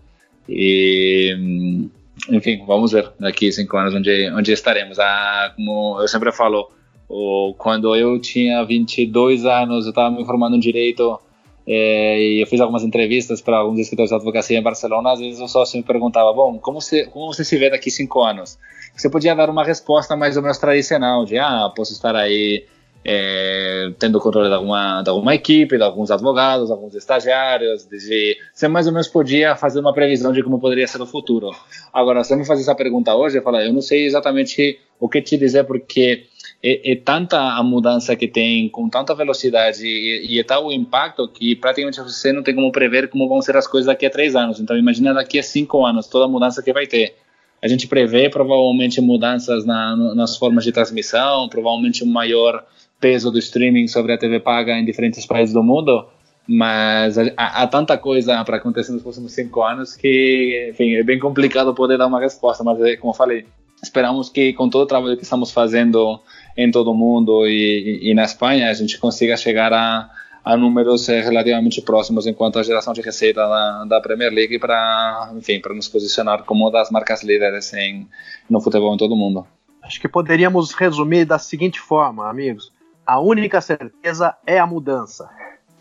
[0.47, 1.87] E
[2.29, 4.99] enfim, vamos ver daqui cinco anos onde, onde estaremos.
[4.99, 6.69] Ah, como eu sempre falo,
[7.07, 11.17] o, quando eu tinha 22 anos, eu estava me formando em Direito
[11.65, 15.13] é, e eu fiz algumas entrevistas para alguns escritores de advocacia em Barcelona.
[15.13, 18.21] Às vezes o sócio me perguntava: Bom, como você, como você se vê daqui cinco
[18.21, 18.57] anos?
[18.97, 22.65] Você podia dar uma resposta mais ou menos tradicional, de ah, posso estar aí
[23.03, 28.67] é, tendo controle de alguma, de alguma equipe, de alguns advogados, alguns estagiários, de, você
[28.67, 31.51] mais ou menos podia fazer uma previsão de como poderia ser o futuro.
[31.93, 35.07] Agora, se você me fazer essa pergunta hoje, eu falo, eu não sei exatamente o
[35.07, 36.25] que te dizer, porque
[36.61, 40.73] é, é tanta a mudança que tem, com tanta velocidade, e, e é tal o
[40.73, 44.09] impacto que praticamente você não tem como prever como vão ser as coisas daqui a
[44.09, 44.59] três anos.
[44.59, 47.15] Então, imagina daqui a cinco anos, toda a mudança que vai ter.
[47.61, 52.65] A gente prevê provavelmente mudanças na, nas formas de transmissão, provavelmente um maior
[52.99, 56.05] peso do streaming sobre a TV paga em diferentes países do mundo,
[56.47, 61.19] mas há, há tanta coisa para acontecer nos próximos cinco anos que, enfim, é bem
[61.19, 63.45] complicado poder dar uma resposta, mas é, como eu falei,
[63.81, 66.19] esperamos que com todo o trabalho que estamos fazendo
[66.57, 70.09] em todo o mundo e, e, e na Espanha, a gente consiga chegar a,
[70.43, 75.31] a números eh, relativamente próximos enquanto a geração de receita da, da Premier League para,
[75.37, 78.07] enfim, para nos posicionar como uma das marcas líderes em,
[78.49, 79.47] no futebol em todo o mundo.
[79.81, 82.71] Acho que poderíamos resumir da seguinte forma, amigos
[83.09, 85.27] a única certeza é a mudança.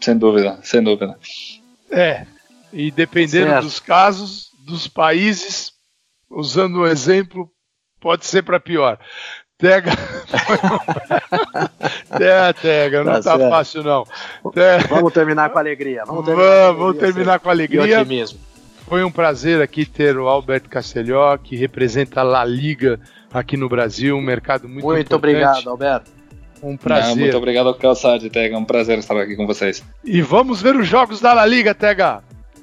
[0.00, 1.18] Sem dúvida, sem dúvida.
[1.90, 2.24] É,
[2.72, 3.64] e dependendo certo.
[3.64, 5.74] dos casos, dos países,
[6.30, 7.50] usando o um exemplo,
[8.00, 8.98] pode ser para pior.
[9.58, 9.90] Tega.
[12.18, 14.06] é, Tega, não tá, tá fácil não.
[14.54, 14.88] Tega.
[14.88, 16.06] Vamos terminar com alegria.
[16.06, 18.06] Vamos terminar, vamos, com, terminar com alegria.
[18.86, 22.98] Foi um prazer aqui ter o Alberto Castelhó, que representa a La Liga
[23.30, 25.18] aqui no Brasil, um mercado muito Muito importante.
[25.18, 26.17] obrigado, Alberto.
[26.62, 27.10] Um prazer.
[27.10, 28.54] Não, muito obrigado, Calçade, Tega.
[28.54, 29.82] É um prazer estar aqui com vocês.
[30.04, 32.22] E vamos ver os jogos da La Liga, Tega.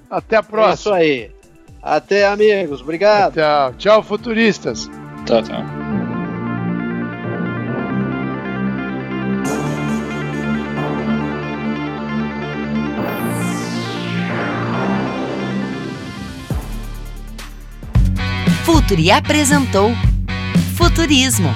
[0.09, 0.99] Até a próxima.
[0.99, 1.31] É isso aí.
[1.81, 2.81] Até, amigos.
[2.81, 3.35] Obrigado.
[3.35, 4.89] Tchau, tchau futuristas.
[5.25, 5.63] Tchau, tchau.
[18.63, 19.91] Futuri apresentou
[20.75, 21.55] Futurismo